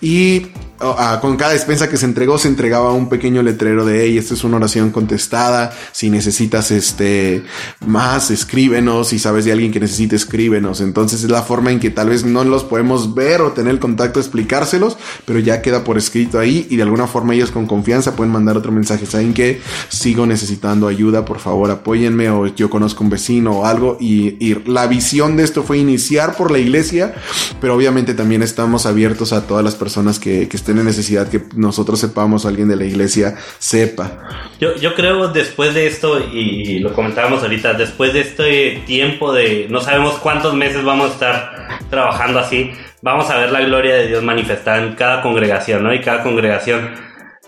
Y 0.00 0.48
con 1.20 1.36
cada 1.36 1.52
despensa 1.52 1.88
que 1.88 1.96
se 1.96 2.04
entregó 2.04 2.38
se 2.38 2.48
entregaba 2.48 2.92
un 2.92 3.08
pequeño 3.08 3.42
letrero 3.42 3.84
de 3.84 4.04
hey, 4.04 4.18
esta 4.18 4.34
es 4.34 4.44
una 4.44 4.56
oración 4.56 4.90
contestada, 4.90 5.72
si 5.92 6.10
necesitas 6.10 6.70
este 6.70 7.44
más, 7.86 8.30
escríbenos, 8.30 9.08
si 9.08 9.18
sabes 9.18 9.44
de 9.44 9.52
alguien 9.52 9.72
que 9.72 9.80
necesite, 9.80 10.16
escríbenos. 10.16 10.80
Entonces 10.80 11.22
es 11.22 11.30
la 11.30 11.42
forma 11.42 11.70
en 11.70 11.80
que 11.80 11.90
tal 11.90 12.10
vez 12.10 12.24
no 12.24 12.44
los 12.44 12.64
podemos 12.64 13.14
ver 13.14 13.40
o 13.40 13.52
tener 13.52 13.78
contacto, 13.78 14.20
explicárselos, 14.20 14.96
pero 15.24 15.38
ya 15.38 15.62
queda 15.62 15.84
por 15.84 15.98
escrito 15.98 16.38
ahí 16.38 16.66
y 16.70 16.76
de 16.76 16.82
alguna 16.82 17.06
forma 17.06 17.34
ellos 17.34 17.50
con 17.50 17.66
confianza 17.66 18.14
pueden 18.16 18.32
mandar 18.32 18.56
otro 18.56 18.72
mensaje. 18.72 19.06
Saben 19.06 19.34
que 19.34 19.60
sigo 19.88 20.26
necesitando 20.26 20.88
ayuda, 20.88 21.24
por 21.24 21.38
favor 21.38 21.70
apóyenme 21.70 22.28
o 22.30 22.46
yo 22.46 22.70
conozco 22.70 23.02
un 23.02 23.10
vecino 23.10 23.60
o 23.60 23.64
algo 23.64 23.96
y, 24.00 24.36
y 24.44 24.62
la 24.66 24.86
visión 24.86 25.36
de 25.36 25.44
esto 25.44 25.62
fue 25.62 25.78
iniciar 25.78 26.36
por 26.36 26.50
la 26.50 26.58
iglesia, 26.58 27.14
pero 27.60 27.74
obviamente 27.74 28.14
también 28.14 28.42
estamos 28.42 28.86
abiertos 28.86 29.32
a 29.32 29.46
todas 29.46 29.64
las 29.64 29.74
personas 29.74 30.18
que, 30.18 30.48
que 30.48 30.56
tiene 30.66 30.84
necesidad 30.84 31.28
que 31.28 31.40
nosotros 31.54 31.98
sepamos, 31.98 32.44
alguien 32.44 32.68
de 32.68 32.76
la 32.76 32.84
iglesia 32.84 33.36
sepa. 33.58 34.18
Yo, 34.60 34.76
yo 34.76 34.94
creo 34.94 35.28
después 35.28 35.72
de 35.72 35.86
esto, 35.86 36.20
y, 36.20 36.80
lo 36.80 36.92
comentábamos 36.92 37.42
ahorita, 37.42 37.72
después 37.72 38.12
de 38.12 38.20
este 38.20 38.82
tiempo 38.86 39.32
de 39.32 39.66
no 39.70 39.80
sabemos 39.80 40.18
cuántos 40.18 40.54
meses 40.54 40.84
vamos 40.84 41.10
a 41.10 41.12
estar 41.14 41.68
trabajando 41.88 42.40
así, 42.40 42.72
vamos 43.00 43.30
a 43.30 43.38
ver 43.38 43.50
la 43.50 43.60
gloria 43.60 43.94
de 43.94 44.08
Dios 44.08 44.22
manifestada 44.22 44.82
en 44.82 44.94
cada 44.94 45.22
congregación, 45.22 45.82
¿no? 45.82 45.94
Y 45.94 46.00
cada 46.00 46.22
congregación 46.22 46.90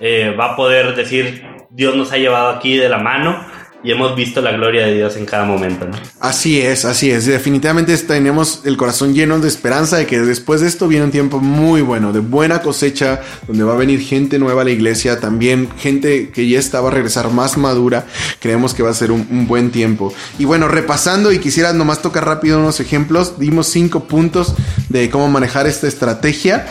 eh, 0.01 0.35
va 0.39 0.53
a 0.53 0.57
poder 0.57 0.95
decir, 0.95 1.45
Dios 1.71 1.95
nos 1.95 2.13
ha 2.13 2.17
llevado 2.17 2.49
aquí 2.51 2.77
de 2.77 2.89
la 2.89 2.99
mano 2.99 3.45
y 3.83 3.93
hemos 3.93 4.17
visto 4.17 4.41
la 4.41 4.51
gloria 4.53 4.87
de 4.87 4.95
Dios 4.97 5.17
en 5.17 5.25
cada 5.25 5.45
momento. 5.45 5.87
¿no? 5.87 5.97
Así 6.19 6.61
es, 6.61 6.85
así 6.85 7.11
es. 7.11 7.27
Definitivamente 7.27 7.97
tenemos 7.99 8.63
el 8.65 8.77
corazón 8.77 9.15
lleno 9.15 9.39
de 9.39 9.47
esperanza 9.47 9.99
de 9.99 10.07
que 10.07 10.19
después 10.19 10.61
de 10.61 10.67
esto 10.67 10.89
viene 10.89 11.05
un 11.05 11.11
tiempo 11.13 11.39
muy 11.39 11.81
bueno, 11.81 12.13
de 12.13 12.19
buena 12.19 12.61
cosecha, 12.61 13.21
donde 13.47 13.63
va 13.63 13.75
a 13.75 13.77
venir 13.77 14.01
gente 14.01 14.39
nueva 14.39 14.63
a 14.63 14.65
la 14.65 14.71
iglesia, 14.71 15.21
también 15.21 15.69
gente 15.79 16.31
que 16.31 16.49
ya 16.49 16.59
estaba 16.59 16.89
a 16.89 16.93
regresar 16.93 17.31
más 17.31 17.57
madura. 17.57 18.07
Creemos 18.41 18.75
que 18.75 18.83
va 18.83 18.91
a 18.91 18.95
ser 18.95 19.13
un, 19.13 19.47
buen 19.47 19.71
tiempo. 19.71 20.13
Y 20.39 20.45
bueno, 20.45 20.69
repasando 20.69 21.33
y 21.33 21.39
quisiera 21.39 21.73
nomás 21.73 22.03
tocar 22.03 22.27
rápido 22.27 22.59
unos 22.59 22.81
ejemplos, 22.81 23.39
dimos 23.39 23.69
cinco 23.69 24.05
puntos 24.05 24.55
de 24.89 25.09
cómo 25.09 25.29
manejar 25.29 25.67
esta 25.67 25.87
estrategia. 25.87 26.67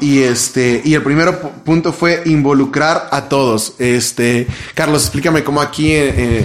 Y 0.00 0.20
este, 0.20 0.82
y 0.84 0.94
el 0.94 1.02
primer 1.02 1.38
punto 1.64 1.92
fue 1.92 2.22
involucrar 2.26 3.08
a 3.10 3.28
todos. 3.28 3.74
Este, 3.78 4.46
Carlos, 4.74 5.02
explícame 5.02 5.42
cómo 5.42 5.60
aquí 5.60 5.92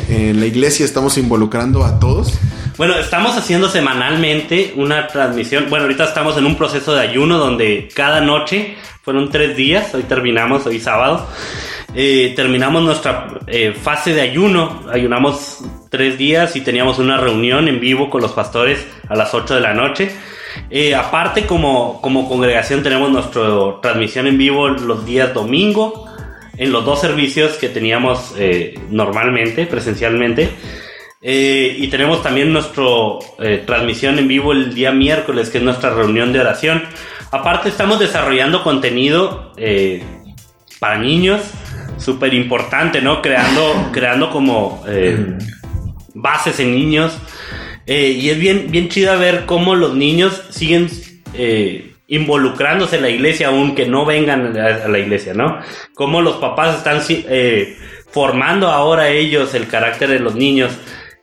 en 0.09 0.39
la 0.39 0.45
iglesia 0.45 0.85
estamos 0.85 1.17
involucrando 1.17 1.83
a 1.83 1.99
todos? 1.99 2.33
Bueno, 2.77 2.97
estamos 2.97 3.37
haciendo 3.37 3.69
semanalmente 3.69 4.73
una 4.75 5.07
transmisión. 5.07 5.67
Bueno, 5.69 5.85
ahorita 5.85 6.03
estamos 6.03 6.37
en 6.37 6.45
un 6.45 6.55
proceso 6.55 6.93
de 6.93 7.01
ayuno 7.01 7.37
donde 7.37 7.89
cada 7.93 8.19
noche, 8.21 8.75
fueron 9.01 9.29
tres 9.29 9.55
días, 9.55 9.93
hoy 9.93 10.03
terminamos, 10.03 10.65
hoy 10.65 10.79
sábado, 10.79 11.25
eh, 11.93 12.33
terminamos 12.35 12.83
nuestra 12.83 13.27
eh, 13.47 13.73
fase 13.73 14.13
de 14.13 14.21
ayuno. 14.21 14.83
Ayunamos 14.91 15.59
tres 15.89 16.17
días 16.17 16.55
y 16.57 16.61
teníamos 16.61 16.99
una 16.99 17.17
reunión 17.17 17.69
en 17.69 17.79
vivo 17.79 18.09
con 18.09 18.21
los 18.21 18.33
pastores 18.33 18.85
a 19.07 19.15
las 19.15 19.33
8 19.33 19.55
de 19.55 19.61
la 19.61 19.73
noche. 19.73 20.11
Eh, 20.69 20.93
aparte, 20.93 21.45
como, 21.45 22.01
como 22.01 22.27
congregación, 22.27 22.83
tenemos 22.83 23.09
nuestra 23.09 23.41
transmisión 23.81 24.27
en 24.27 24.37
vivo 24.37 24.67
los 24.67 25.05
días 25.05 25.33
domingo 25.33 26.04
en 26.57 26.71
los 26.71 26.85
dos 26.85 27.01
servicios 27.01 27.53
que 27.53 27.69
teníamos 27.69 28.33
eh, 28.37 28.79
normalmente, 28.89 29.65
presencialmente. 29.65 30.49
Eh, 31.21 31.75
y 31.79 31.87
tenemos 31.87 32.21
también 32.21 32.53
nuestra 32.53 32.83
eh, 33.39 33.63
transmisión 33.65 34.19
en 34.19 34.27
vivo 34.27 34.51
el 34.51 34.73
día 34.73 34.91
miércoles, 34.91 35.49
que 35.49 35.57
es 35.57 35.63
nuestra 35.63 35.93
reunión 35.93 36.31
de 36.31 36.39
oración. 36.39 36.83
Aparte 37.31 37.69
estamos 37.69 37.99
desarrollando 37.99 38.63
contenido 38.63 39.53
para 40.79 40.97
niños, 40.97 41.41
súper 41.97 42.33
importante, 42.33 43.01
¿no? 43.01 43.21
Creando, 43.21 43.89
creando 43.91 44.29
como 44.29 44.83
bases 46.13 46.59
en 46.59 46.75
niños. 46.75 47.17
y 47.87 48.29
es 48.29 48.39
bien, 48.39 48.67
bien 48.69 48.87
chido 48.89 49.17
ver 49.17 49.45
cómo 49.45 49.75
los 49.75 49.95
niños 49.95 50.43
siguen 50.51 50.89
involucrándose 52.07 52.97
en 52.97 53.01
la 53.01 53.09
iglesia 53.09 53.47
aunque 53.47 53.85
no 53.87 54.05
vengan 54.05 54.57
a 54.57 54.87
la 54.87 54.99
iglesia, 54.99 55.33
¿no? 55.33 55.59
Cómo 55.93 56.21
los 56.21 56.35
papás 56.35 56.77
están 56.77 57.01
eh, 57.09 57.77
formando 58.11 58.69
ahora 58.69 59.09
ellos 59.09 59.53
el 59.53 59.67
carácter 59.67 60.09
de 60.09 60.19
los 60.19 60.35
niños 60.35 60.71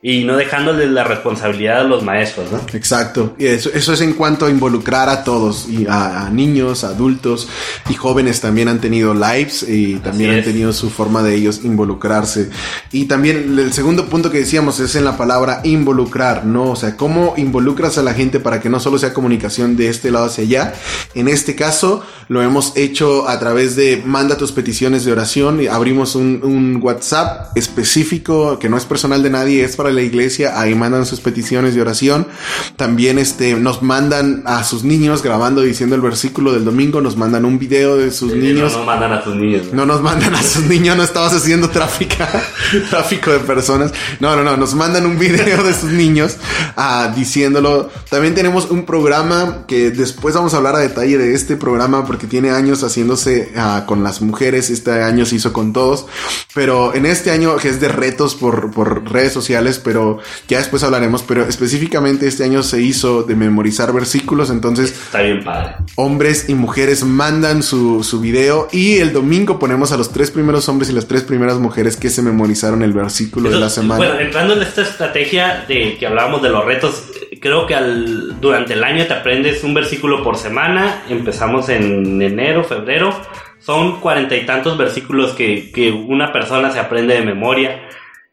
y 0.05 0.25
no 0.25 0.35
dejándoles 0.35 0.91
la 0.91 1.05
responsabilidad 1.05 1.79
a 1.79 1.83
los 1.85 2.03
maestros, 2.03 2.51
¿no? 2.51 2.59
Exacto. 2.73 3.35
Y 3.39 3.45
eso, 3.45 3.69
eso 3.73 3.93
es 3.93 4.01
en 4.01 4.11
cuanto 4.15 4.47
a 4.47 4.49
involucrar 4.49 5.07
a 5.07 5.23
todos, 5.23 5.69
y 5.69 5.87
a, 5.89 6.29
niños, 6.29 6.83
adultos 6.83 7.47
y 7.89 7.93
jóvenes 7.93 8.41
también 8.41 8.67
han 8.67 8.81
tenido 8.81 9.13
lives 9.13 9.63
y 9.63 9.95
también 9.95 10.31
han 10.31 10.43
tenido 10.43 10.73
su 10.73 10.89
forma 10.89 11.23
de 11.23 11.35
ellos 11.35 11.61
involucrarse. 11.63 12.49
Y 12.91 13.05
también 13.05 13.57
el 13.57 13.71
segundo 13.71 14.07
punto 14.07 14.29
que 14.29 14.39
decíamos 14.39 14.81
es 14.81 14.93
en 14.97 15.05
la 15.05 15.15
palabra 15.15 15.61
involucrar, 15.63 16.45
¿no? 16.45 16.71
O 16.71 16.75
sea, 16.75 16.97
cómo 16.97 17.35
involucras 17.37 17.97
a 17.97 18.03
la 18.03 18.13
gente 18.13 18.41
para 18.41 18.59
que 18.59 18.69
no 18.69 18.81
solo 18.81 18.97
sea 18.97 19.13
comunicación 19.13 19.77
de 19.77 19.87
este 19.87 20.11
lado 20.11 20.25
hacia 20.25 20.43
allá. 20.43 20.73
En 21.15 21.29
este 21.29 21.55
caso 21.55 22.03
lo 22.27 22.41
hemos 22.41 22.75
hecho 22.75 23.29
a 23.29 23.39
través 23.39 23.77
de 23.77 24.03
manda 24.05 24.35
tus 24.35 24.51
peticiones 24.51 25.05
de 25.05 25.13
oración. 25.13 25.61
y 25.61 25.67
Abrimos 25.67 26.15
un, 26.15 26.41
un 26.43 26.81
WhatsApp 26.83 27.55
específico 27.55 28.59
que 28.59 28.67
no 28.67 28.75
es 28.75 28.83
personal 28.83 29.23
de 29.23 29.29
nadie, 29.29 29.63
es 29.63 29.77
para 29.77 29.92
la 29.93 30.01
iglesia, 30.01 30.59
ahí 30.59 30.75
mandan 30.75 31.05
sus 31.05 31.21
peticiones 31.21 31.75
de 31.75 31.81
oración. 31.81 32.27
También 32.75 33.19
este, 33.19 33.55
nos 33.55 33.81
mandan 33.81 34.43
a 34.45 34.63
sus 34.63 34.83
niños 34.83 35.23
grabando 35.23 35.61
diciendo 35.61 35.95
el 35.95 36.01
versículo 36.01 36.53
del 36.53 36.65
domingo, 36.65 37.01
nos 37.01 37.17
mandan 37.17 37.45
un 37.45 37.59
video 37.59 37.95
de 37.97 38.11
sus 38.11 38.33
niños. 38.33 38.73
No 38.73 38.77
nos 38.77 38.85
mandan 38.85 39.13
a 39.13 39.23
sus 39.23 39.35
niños. 39.35 39.67
¿no? 39.71 39.85
nos 39.85 40.01
mandan 40.01 40.35
a 40.35 40.43
sus 40.43 40.63
niños, 40.65 40.97
no 40.97 41.03
estamos 41.03 41.33
haciendo 41.33 41.69
tráfico, 41.69 42.15
tráfico 42.89 43.31
de 43.31 43.39
personas. 43.39 43.91
No, 44.19 44.35
no, 44.35 44.43
no, 44.43 44.57
nos 44.57 44.73
mandan 44.75 45.05
un 45.05 45.17
video 45.17 45.63
de 45.63 45.73
sus 45.73 45.91
niños 45.91 46.37
ah, 46.75 47.11
diciéndolo. 47.15 47.89
También 48.09 48.33
tenemos 48.35 48.69
un 48.69 48.85
programa 48.85 49.65
que 49.67 49.91
después 49.91 50.35
vamos 50.35 50.53
a 50.53 50.57
hablar 50.57 50.75
a 50.75 50.79
detalle 50.79 51.17
de 51.17 51.33
este 51.33 51.55
programa 51.55 52.05
porque 52.05 52.27
tiene 52.27 52.51
años 52.51 52.83
haciéndose 52.83 53.51
ah, 53.55 53.83
con 53.85 54.03
las 54.03 54.21
mujeres, 54.21 54.69
este 54.69 55.03
año 55.03 55.25
se 55.25 55.35
hizo 55.35 55.53
con 55.53 55.73
todos, 55.73 56.05
pero 56.53 56.93
en 56.93 57.05
este 57.05 57.31
año 57.31 57.55
que 57.57 57.69
es 57.69 57.79
de 57.79 57.87
retos 57.87 58.35
por, 58.35 58.71
por 58.71 59.11
redes 59.11 59.33
sociales, 59.33 59.79
pero 59.83 60.19
ya 60.47 60.57
después 60.59 60.83
hablaremos. 60.83 61.23
Pero 61.23 61.43
específicamente 61.43 62.27
este 62.27 62.43
año 62.43 62.63
se 62.63 62.81
hizo 62.81 63.23
de 63.23 63.35
memorizar 63.35 63.93
versículos, 63.93 64.49
entonces. 64.49 64.91
Está 64.91 65.21
bien 65.21 65.43
padre. 65.43 65.75
Hombres 65.95 66.49
y 66.49 66.55
mujeres 66.55 67.03
mandan 67.03 67.63
su, 67.63 68.03
su 68.03 68.19
video 68.19 68.67
y 68.71 68.97
el 68.97 69.13
domingo 69.13 69.59
ponemos 69.59 69.91
a 69.91 69.97
los 69.97 70.11
tres 70.11 70.31
primeros 70.31 70.67
hombres 70.69 70.89
y 70.89 70.93
las 70.93 71.07
tres 71.07 71.23
primeras 71.23 71.59
mujeres 71.59 71.97
que 71.97 72.09
se 72.09 72.21
memorizaron 72.21 72.81
el 72.83 72.93
versículo 72.93 73.49
de 73.49 73.59
la 73.59 73.69
semana. 73.69 73.97
Bueno, 73.97 74.19
entrando 74.19 74.53
en 74.53 74.61
esta 74.61 74.81
estrategia 74.81 75.65
de 75.67 75.97
que 75.97 76.07
hablábamos 76.07 76.41
de 76.41 76.49
los 76.49 76.65
retos, 76.65 77.03
creo 77.41 77.67
que 77.67 77.75
al, 77.75 78.39
durante 78.39 78.73
el 78.73 78.83
año 78.83 79.05
te 79.05 79.13
aprendes 79.13 79.63
un 79.63 79.73
versículo 79.73 80.23
por 80.23 80.37
semana. 80.37 81.03
Empezamos 81.09 81.69
en 81.69 82.21
enero, 82.21 82.63
febrero. 82.63 83.13
Son 83.59 83.99
cuarenta 84.01 84.35
y 84.35 84.45
tantos 84.45 84.77
versículos 84.77 85.31
que, 85.31 85.71
que 85.71 85.91
una 85.91 86.33
persona 86.33 86.71
se 86.71 86.79
aprende 86.79 87.13
de 87.13 87.21
memoria. 87.21 87.81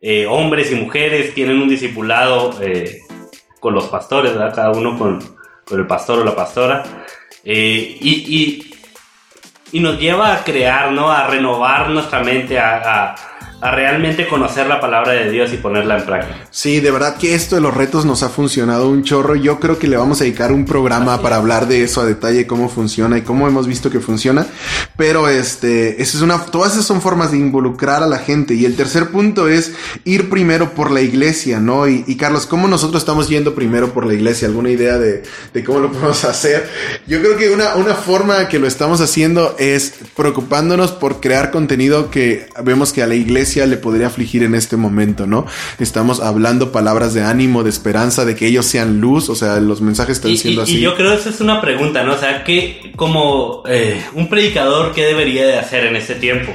Eh, 0.03 0.27
hombres 0.27 0.73
y 0.73 0.77
mujeres 0.77 1.35
tienen 1.35 1.61
un 1.61 1.69
discipulado 1.69 2.59
eh, 2.63 3.03
con 3.59 3.75
los 3.75 3.85
pastores, 3.89 4.33
cada 4.33 4.71
uno 4.71 4.99
con, 4.99 5.19
el 5.71 5.87
pastor 5.87 6.21
o 6.21 6.25
la 6.25 6.35
pastora, 6.35 6.83
eh, 7.45 7.99
y, 8.01 8.67
y, 9.73 9.81
nos 9.81 10.01
lleva 10.01 10.35
a 10.35 10.43
crear, 10.43 10.91
¿no? 10.91 11.13
a 11.13 11.27
renovar 11.27 11.91
nuestra 11.91 12.25
mente, 12.25 12.59
a, 12.59 13.11
a 13.11 13.15
realmente 13.63 14.27
conocer 14.27 14.67
la 14.67 14.81
palabra 14.81 15.13
de 15.13 15.31
Dios 15.31 15.53
y 15.53 15.59
ponerla 15.59 15.99
en 15.99 16.07
práctica. 16.07 16.47
Sí, 16.51 16.81
de 16.81 16.91
verdad 16.91 17.17
que 17.17 17.35
esto 17.35 17.57
de 17.57 17.61
los 17.61 17.75
retos 17.75 18.05
nos 18.05 18.23
ha 18.23 18.31
funcionado 18.31 18.89
un 18.89 19.05
chorro. 19.05 19.35
Yo 19.35 19.61
creo 19.61 19.79
que 19.79 19.87
le 19.87 19.97
vamos 19.97 20.21
a 20.21 20.25
dedicar 20.25 20.53
un 20.53 20.65
programa 20.65 21.21
para 21.21 21.37
hablar 21.37 21.69
de 21.69 21.83
eso 21.83 22.01
a 22.01 22.07
detalle, 22.07 22.47
cómo 22.47 22.69
funciona 22.69 23.19
y 23.19 23.23
cómo 23.23 23.47
hemos 23.49 23.67
visto 23.67 23.91
que 23.91 24.01
funciona. 24.01 24.47
Pero 24.97 25.29
este, 25.29 26.01
es 26.01 26.15
una, 26.23 26.39
todas 26.47 26.73
esas 26.73 26.87
son 26.87 27.03
formas 27.03 27.33
de 27.33 27.39
involucrar 27.39 28.03
a 28.03 28.07
la 28.07 28.19
gente. 28.19 28.55
Y 28.55 28.65
el 28.65 28.77
tercer 28.77 29.09
punto 29.11 29.49
es 29.49 29.73
ir 30.05 30.31
primero 30.31 30.71
por 30.71 30.91
la 30.91 31.03
iglesia, 31.03 31.61
¿no? 31.61 31.87
Y, 31.87 32.17
Carlos, 32.17 32.47
¿cómo 32.47 32.69
nosotros 32.69 33.03
estamos 33.03 33.29
yendo 33.29 33.55
primero 33.55 33.93
por 33.93 34.07
la 34.07 34.15
iglesia? 34.15 34.49
¿Alguna 34.49 34.71
idea 34.71 34.99
de, 34.99 35.23
de 35.53 35.65
cómo 35.65 35.81
lo 35.81 35.93
podemos 35.93 36.25
hacer? 36.25 36.69
Yo 37.07 37.21
creo 37.21 37.37
que 37.37 37.51
una, 37.51 37.77
una 37.77 37.95
forma 37.95 38.49
que 38.49 38.59
lo 38.59 38.67
estamos 38.67 39.01
haciendo 39.01 39.55
es 39.59 39.95
preocupándonos 40.17 40.93
por 40.93 41.21
crear 41.21 41.51
contenido 41.51 42.11
que 42.11 42.49
vemos 42.63 42.93
que 42.93 43.03
a 43.03 43.07
la 43.07 43.15
iglesia 43.15 43.50
le 43.57 43.77
podría 43.77 44.07
afligir 44.07 44.43
en 44.43 44.55
este 44.55 44.77
momento, 44.77 45.27
¿no? 45.27 45.47
Estamos 45.79 46.21
hablando 46.21 46.73
palabras 46.73 47.15
de 47.15 47.23
ánimo, 47.23 47.63
de 47.63 47.71
esperanza, 47.71 48.25
de 48.25 48.35
que 48.37 48.47
ellos 48.47 48.67
sean 48.67 49.01
luz, 49.01 49.29
o 49.29 49.35
sea, 49.35 49.61
los 49.61 49.81
mensajes 49.81 50.17
están 50.17 50.37
siendo 50.37 50.63
así. 50.63 50.79
Y 50.79 50.81
yo 50.81 50.95
creo 50.95 51.11
que 51.11 51.17
esa 51.17 51.31
es 51.31 51.41
una 51.41 51.61
pregunta, 51.61 52.03
¿no? 52.05 52.15
O 52.15 52.19
sea, 52.19 52.45
que 52.45 52.93
como 52.97 53.63
eh, 53.67 54.03
un 54.15 54.29
predicador, 54.29 54.93
¿qué 54.95 55.05
debería 55.05 55.47
de 55.47 55.59
hacer 55.59 55.87
en 55.87 55.97
este 55.97 56.15
tiempo? 56.15 56.53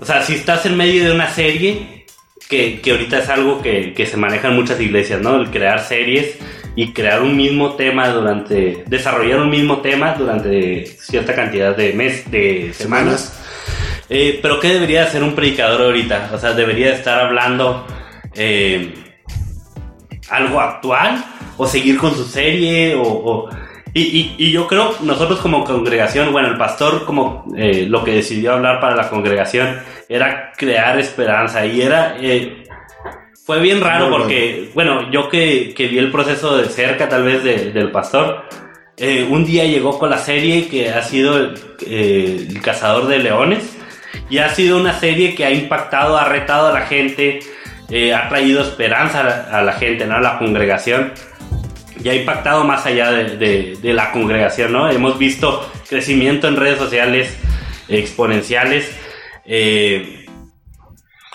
O 0.00 0.06
sea, 0.06 0.22
si 0.22 0.34
estás 0.34 0.64
en 0.66 0.76
medio 0.76 1.04
de 1.04 1.12
una 1.12 1.28
serie, 1.28 2.06
que, 2.48 2.80
que 2.80 2.90
ahorita 2.90 3.18
es 3.18 3.28
algo 3.28 3.62
que, 3.62 3.94
que 3.94 4.06
se 4.06 4.16
maneja 4.16 4.48
en 4.48 4.56
muchas 4.56 4.80
iglesias, 4.80 5.20
¿no? 5.20 5.36
El 5.36 5.50
crear 5.50 5.86
series 5.86 6.36
y 6.74 6.92
crear 6.92 7.22
un 7.22 7.36
mismo 7.36 7.74
tema 7.74 8.08
durante, 8.08 8.84
desarrollar 8.86 9.40
un 9.40 9.50
mismo 9.50 9.80
tema 9.80 10.14
durante 10.14 10.86
cierta 10.86 11.34
cantidad 11.34 11.76
de 11.76 11.92
mes, 11.92 12.30
de 12.30 12.72
semanas. 12.74 13.39
Eh, 14.12 14.40
pero 14.42 14.58
¿qué 14.58 14.70
debería 14.70 15.04
hacer 15.04 15.22
un 15.22 15.36
predicador 15.36 15.82
ahorita? 15.82 16.30
O 16.34 16.38
sea, 16.38 16.52
debería 16.52 16.92
estar 16.92 17.20
hablando 17.20 17.86
eh, 18.34 18.92
algo 20.28 20.60
actual 20.60 21.24
o 21.56 21.64
seguir 21.64 21.96
con 21.96 22.12
su 22.12 22.24
serie 22.24 22.96
o... 22.96 23.48
y, 23.94 24.50
yo 24.50 24.66
creo, 24.66 24.96
nosotros 25.02 25.38
como 25.38 25.64
congregación, 25.64 26.32
bueno, 26.32 26.48
el 26.48 26.58
pastor 26.58 27.04
como 27.04 27.44
eh, 27.56 27.86
lo 27.88 28.02
que 28.02 28.14
decidió 28.14 28.54
hablar 28.54 28.80
para 28.80 28.96
la 28.96 29.08
congregación 29.08 29.78
era 30.08 30.52
crear 30.56 30.98
esperanza 30.98 31.64
y 31.64 31.80
era... 31.80 32.16
fue 33.46 33.60
bien 33.60 33.80
raro 33.80 34.10
porque, 34.10 34.70
bueno, 34.74 35.08
yo 35.12 35.28
que, 35.28 35.72
vi 35.76 35.98
el 35.98 36.10
proceso 36.10 36.56
de 36.56 36.68
cerca 36.68 37.08
tal 37.08 37.22
vez 37.22 37.44
del 37.44 37.92
pastor, 37.92 38.44
un 39.30 39.44
día 39.44 39.64
llegó 39.64 40.00
con 40.00 40.10
la 40.10 40.18
serie 40.18 40.66
que 40.68 40.90
ha 40.90 41.02
sido 41.02 41.36
el 41.86 42.60
Cazador 42.60 43.06
de 43.06 43.20
Leones 43.20 43.79
y 44.28 44.38
ha 44.38 44.48
sido 44.50 44.78
una 44.78 44.98
serie 44.98 45.34
que 45.34 45.44
ha 45.44 45.50
impactado, 45.50 46.16
ha 46.16 46.24
retado 46.24 46.68
a 46.68 46.72
la 46.72 46.86
gente, 46.86 47.40
eh, 47.88 48.14
ha 48.14 48.28
traído 48.28 48.62
esperanza 48.62 49.48
a 49.50 49.62
la, 49.62 49.72
gente, 49.72 50.06
¿no? 50.06 50.16
A 50.16 50.20
la 50.20 50.38
congregación. 50.38 51.12
Y 52.02 52.08
ha 52.08 52.14
impactado 52.14 52.64
más 52.64 52.86
allá 52.86 53.10
de, 53.10 53.78
la 53.82 54.12
congregación, 54.12 54.72
¿no? 54.72 54.88
Hemos 54.88 55.18
visto 55.18 55.70
crecimiento 55.88 56.48
en 56.48 56.56
redes 56.56 56.78
sociales 56.78 57.36
exponenciales. 57.88 58.96
Eh, 59.44 60.20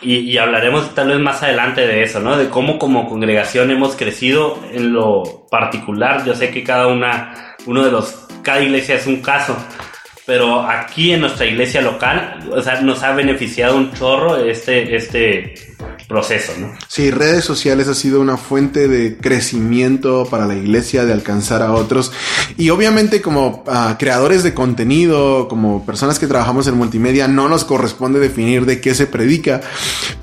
y, 0.02 0.38
hablaremos 0.38 0.94
tal 0.94 1.08
vez 1.10 1.20
más 1.20 1.42
adelante 1.42 1.86
de 1.86 2.04
eso, 2.04 2.20
¿no? 2.20 2.38
De 2.38 2.50
cómo 2.50 2.78
como 2.78 3.08
congregación 3.08 3.72
hemos 3.72 3.96
crecido 3.96 4.60
en 4.72 4.94
lo 4.94 5.48
particular. 5.50 6.24
Yo 6.26 6.36
sé 6.36 6.52
que 6.52 6.64
cada 6.64 6.88
una, 6.88 7.56
uno 7.66 7.84
de 7.84 7.92
los, 7.92 8.28
cada 8.44 8.62
iglesia 8.62 8.96
es 8.96 9.08
un 9.08 9.22
caso, 9.22 9.58
pero 10.26 10.62
aquí 10.62 11.14
en 11.14 11.22
nuestra 11.22 11.46
iglesia 11.46 11.82
local, 11.82 12.40
o 12.52 12.62
sea, 12.62 12.82
nos 12.82 13.04
ha 13.04 13.14
beneficiado 13.14 13.78
un 13.78 13.94
chorro 13.94 14.38
este, 14.38 14.96
este 14.96 15.54
proceso, 16.08 16.54
¿no? 16.60 16.74
Sí, 16.88 17.12
redes 17.12 17.46
sociales 17.46 17.88
ha 17.88 17.96
sido 17.96 18.22
una 18.22 18.38
fuente 18.38 18.88
de 18.88 19.18
crecimiento 19.18 20.28
para 20.30 20.46
la 20.46 20.56
iglesia, 20.56 21.06
de 21.06 21.14
alcanzar 21.14 21.62
a 21.62 21.74
otros. 21.74 22.12
Y 22.58 22.70
obviamente 22.70 23.22
como 23.22 23.64
ah, 23.68 23.96
creadores 23.98 24.44
de 24.44 24.54
contenido, 24.54 25.48
como 25.48 25.86
personas 25.86 26.20
que 26.20 26.28
trabajamos 26.28 26.68
en 26.68 26.76
multimedia, 26.76 27.28
no 27.28 27.50
nos 27.50 27.66
corresponde 27.66 28.20
definir 28.20 28.66
de 28.66 28.82
qué 28.82 28.94
se 28.94 29.08
predica, 29.08 29.62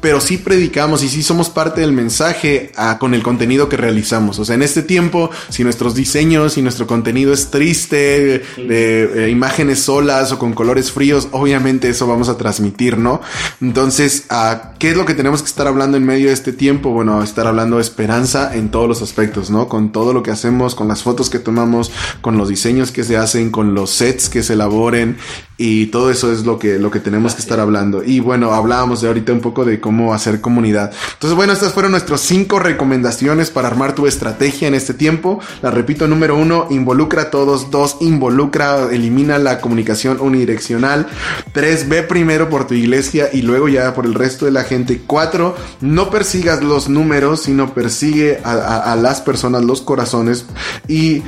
pero 0.00 0.20
sí 0.20 0.38
predicamos 0.38 1.02
y 1.02 1.08
sí 1.08 1.22
somos 1.22 1.50
parte 1.50 1.80
del 1.80 1.92
mensaje 1.92 2.72
ah, 2.76 2.98
con 2.98 3.14
el 3.14 3.22
contenido 3.22 3.68
que 3.68 3.76
realizamos. 3.76 4.38
O 4.38 4.44
sea, 4.44 4.54
en 4.54 4.62
este 4.62 4.82
tiempo, 4.82 5.30
si 5.48 5.64
nuestros 5.64 5.94
diseños 5.94 6.58
y 6.58 6.62
nuestro 6.62 6.86
contenido 6.86 7.32
es 7.32 7.50
triste, 7.50 8.42
de, 8.56 9.26
eh, 9.26 9.30
imágenes 9.30 9.80
solas 9.80 10.32
o 10.32 10.38
con 10.38 10.52
colores 10.52 10.92
fríos, 10.92 11.28
obviamente 11.32 11.88
eso 11.88 12.06
vamos 12.06 12.28
a 12.28 12.36
transmitir, 12.36 12.98
¿no? 12.98 13.20
Entonces, 13.60 14.24
uh, 14.30 14.76
¿qué 14.78 14.90
es 14.90 14.96
lo 14.96 15.04
que 15.04 15.14
tenemos 15.14 15.42
que 15.42 15.48
estar 15.48 15.66
hablando 15.72 15.96
en 15.96 16.04
medio 16.04 16.28
de 16.28 16.34
este 16.34 16.52
tiempo? 16.52 16.90
Bueno, 16.90 17.22
estar 17.22 17.46
hablando 17.46 17.76
de 17.76 17.82
esperanza 17.82 18.54
en 18.54 18.70
todos 18.70 18.88
los 18.88 19.02
aspectos, 19.02 19.50
¿no? 19.50 19.68
Con 19.68 19.90
todo 19.90 20.12
lo 20.12 20.22
que 20.22 20.30
hacemos, 20.30 20.74
con 20.74 20.88
las 20.88 21.02
fotos 21.02 21.30
que 21.30 21.38
tomamos, 21.38 21.90
con 22.20 22.38
los 22.38 22.48
diseños 22.48 22.92
que 22.92 23.04
se 23.04 23.16
hacen, 23.16 23.50
con 23.50 23.74
los 23.74 23.90
sets 23.90 24.28
que 24.28 24.42
se 24.42 24.52
elaboren 24.52 25.16
y 25.64 25.86
todo 25.86 26.10
eso 26.10 26.32
es 26.32 26.44
lo 26.44 26.58
que, 26.58 26.80
lo 26.80 26.90
que 26.90 26.98
tenemos 26.98 27.34
que 27.34 27.40
estar 27.40 27.60
hablando. 27.60 28.02
Y 28.02 28.18
bueno, 28.18 28.52
hablábamos 28.52 29.00
de 29.00 29.06
ahorita 29.06 29.32
un 29.32 29.40
poco 29.40 29.64
de 29.64 29.78
cómo 29.78 30.12
hacer 30.12 30.40
comunidad. 30.40 30.92
Entonces, 31.12 31.36
bueno, 31.36 31.52
estas 31.52 31.72
fueron 31.72 31.92
nuestras 31.92 32.20
cinco 32.20 32.58
recomendaciones 32.58 33.50
para 33.50 33.68
armar 33.68 33.94
tu 33.94 34.08
estrategia 34.08 34.66
en 34.66 34.74
este 34.74 34.92
tiempo. 34.92 35.38
La 35.62 35.70
repito, 35.70 36.08
número 36.08 36.36
uno, 36.36 36.66
involucra 36.70 37.22
a 37.22 37.30
todos. 37.30 37.70
Dos, 37.70 37.98
involucra, 38.00 38.88
elimina 38.90 39.38
la 39.38 39.60
comunicación 39.60 40.20
unidireccional. 40.20 41.06
Tres, 41.52 41.88
ve 41.88 42.02
primero 42.02 42.48
por 42.50 42.66
tu 42.66 42.74
iglesia 42.74 43.28
y 43.32 43.42
luego 43.42 43.68
ya 43.68 43.94
por 43.94 44.04
el 44.04 44.14
resto 44.14 44.46
de 44.46 44.50
la 44.50 44.64
gente. 44.64 45.02
Cuatro, 45.06 45.54
no 45.80 46.10
persigas 46.10 46.62
los 46.62 46.88
números, 46.88 47.42
sino 47.42 47.74
persigue 47.74 48.40
a, 48.44 48.96
las 48.96 49.20
personas, 49.20 49.64
los 49.64 49.82
corazones. 49.82 50.46
Y 50.88 51.22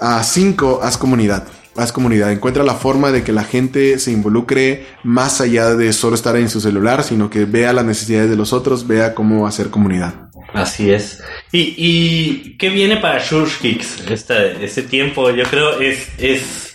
a 0.00 0.22
cinco, 0.22 0.80
haz 0.82 0.98
comunidad. 0.98 1.46
Haz 1.76 1.90
comunidad, 1.90 2.30
encuentra 2.30 2.62
la 2.62 2.74
forma 2.74 3.10
de 3.10 3.24
que 3.24 3.32
la 3.32 3.42
gente 3.42 3.98
se 3.98 4.12
involucre 4.12 4.86
más 5.02 5.40
allá 5.40 5.74
de 5.74 5.92
solo 5.92 6.14
estar 6.14 6.36
en 6.36 6.48
su 6.48 6.60
celular, 6.60 7.02
sino 7.02 7.30
que 7.30 7.46
vea 7.46 7.72
las 7.72 7.84
necesidades 7.84 8.30
de 8.30 8.36
los 8.36 8.52
otros, 8.52 8.86
vea 8.86 9.12
cómo 9.12 9.44
hacer 9.44 9.70
comunidad. 9.70 10.30
Así 10.52 10.92
es. 10.92 11.20
¿Y, 11.50 12.56
qué 12.58 12.68
viene 12.68 12.98
para 12.98 13.20
Church 13.20 13.58
Kicks 13.60 14.04
este 14.08 14.82
tiempo? 14.82 15.30
Yo 15.32 15.42
creo 15.50 15.80
es, 15.80 16.08
es 16.18 16.74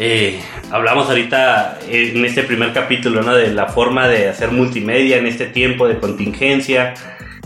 eh, 0.00 0.40
hablamos 0.70 1.08
ahorita 1.08 1.80
en 1.88 2.24
este 2.24 2.44
primer 2.44 2.72
capítulo 2.72 3.20
¿no? 3.22 3.34
de 3.34 3.52
la 3.52 3.66
forma 3.66 4.06
de 4.06 4.28
hacer 4.28 4.52
multimedia 4.52 5.16
en 5.16 5.26
este 5.26 5.46
tiempo 5.46 5.88
de 5.88 5.98
contingencia. 5.98 6.94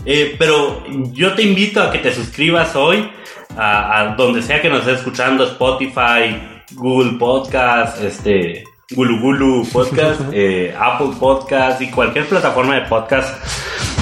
Eh, 0.05 0.35
pero 0.37 0.83
yo 1.13 1.33
te 1.33 1.41
invito 1.41 1.81
a 1.81 1.91
que 1.91 1.97
te 1.97 2.13
suscribas 2.13 2.75
hoy 2.75 3.09
a, 3.57 4.13
donde 4.15 4.43
sea 4.43 4.61
que 4.61 4.69
nos 4.69 4.81
estés 4.81 4.99
escuchando, 4.99 5.45
Spotify, 5.45 6.63
Google 6.73 7.17
Podcast, 7.17 8.03
este, 8.03 8.63
Gulu 8.91 9.19
Gulu 9.19 9.67
Podcast, 9.71 10.21
eh, 10.31 10.75
Apple 10.77 11.15
Podcast 11.19 11.81
y 11.81 11.89
cualquier 11.89 12.25
plataforma 12.27 12.75
de 12.75 12.81
podcast. 12.81 13.43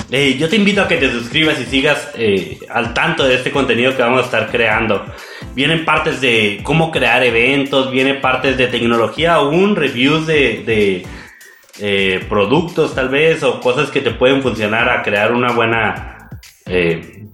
yo 0.10 0.50
te 0.50 0.58
invito 0.58 0.82
a 0.82 0.90
que 0.90 0.98
te 0.98 1.10
suscribas 1.10 1.58
y 1.62 1.66
sigas 1.66 2.10
al 2.70 2.94
tanto 2.94 3.24
de 3.24 3.36
este 3.36 3.50
contenido 3.50 3.96
que 3.96 4.02
vamos 4.02 4.24
a 4.24 4.26
estar 4.26 4.52
creando. 4.52 5.06
Vienen 5.54 5.84
partes 5.84 6.22
de 6.22 6.62
cómo 6.64 6.92
crear 6.92 7.24
eventos, 7.24 7.92
vienen 7.92 8.22
partes 8.22 8.58
de 8.58 8.68
tecnología, 8.68 9.34
aún 9.34 9.76
reviews 9.76 10.26
de, 10.26 11.06
eh, 11.80 12.26
productos 12.30 12.96
tal 12.96 13.10
vez 13.10 13.44
o 13.44 13.60
cosas 13.60 13.90
que 13.90 14.02
te 14.02 14.12
pueden 14.12 14.42
funcionar 14.42 14.90
a 14.90 15.02
crear 15.02 15.34
una 15.34 15.52
buena 15.52 16.30
eh, 16.66 17.26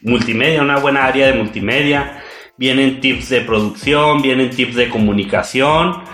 multimedia, 0.00 0.62
una 0.62 0.78
buena 0.78 1.04
área 1.04 1.26
de 1.26 1.34
multimedia. 1.34 2.22
Vienen 2.56 3.00
tips 3.00 3.28
de 3.28 3.40
producción, 3.42 4.22
vienen 4.22 4.50
tips 4.50 4.76
de 4.76 4.88
comunicación 4.88 6.04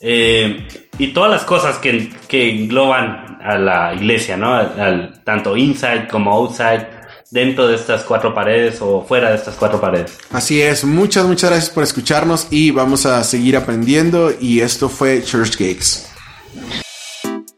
eh, 0.00 0.66
y 0.98 1.08
todas 1.08 1.30
las 1.30 1.44
cosas 1.44 1.78
que, 1.78 2.10
engloban 2.30 3.38
a 3.42 3.58
la 3.58 3.94
iglesia, 3.94 4.36
¿no? 4.36 4.54
al, 4.54 5.22
tanto 5.24 5.56
inside 5.56 6.08
como 6.08 6.32
outside 6.32 6.99
dentro 7.30 7.68
de 7.68 7.76
estas 7.76 8.02
cuatro 8.02 8.34
paredes 8.34 8.78
o 8.80 9.04
fuera 9.06 9.30
de 9.30 9.36
estas 9.36 9.54
cuatro 9.54 9.80
paredes. 9.80 10.18
Así 10.30 10.60
es, 10.60 10.84
muchas, 10.84 11.26
muchas 11.26 11.50
gracias 11.50 11.70
por 11.70 11.84
escucharnos 11.84 12.48
y 12.50 12.70
vamos 12.70 13.06
a 13.06 13.22
seguir 13.24 13.56
aprendiendo 13.56 14.32
y 14.38 14.60
esto 14.60 14.88
fue 14.88 15.22
Church 15.22 15.56
Geeks. 15.56 16.06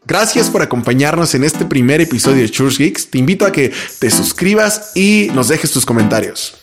Gracias 0.05 0.51
por 0.51 0.63
acompañarnos 0.63 1.35
en 1.35 1.45
este 1.45 1.65
primer 1.65 2.01
episodio 2.01 2.43
de 2.43 2.51
Church 2.51 2.77
Geeks. 2.79 3.09
Te 3.09 3.19
invito 3.19 3.47
a 3.47 3.53
que 3.53 3.73
te 3.99 4.11
suscribas 4.11 4.93
y 4.95 5.31
nos 5.33 5.49
dejes 5.49 5.71
tus 5.73 5.87
comentarios. 5.87 6.62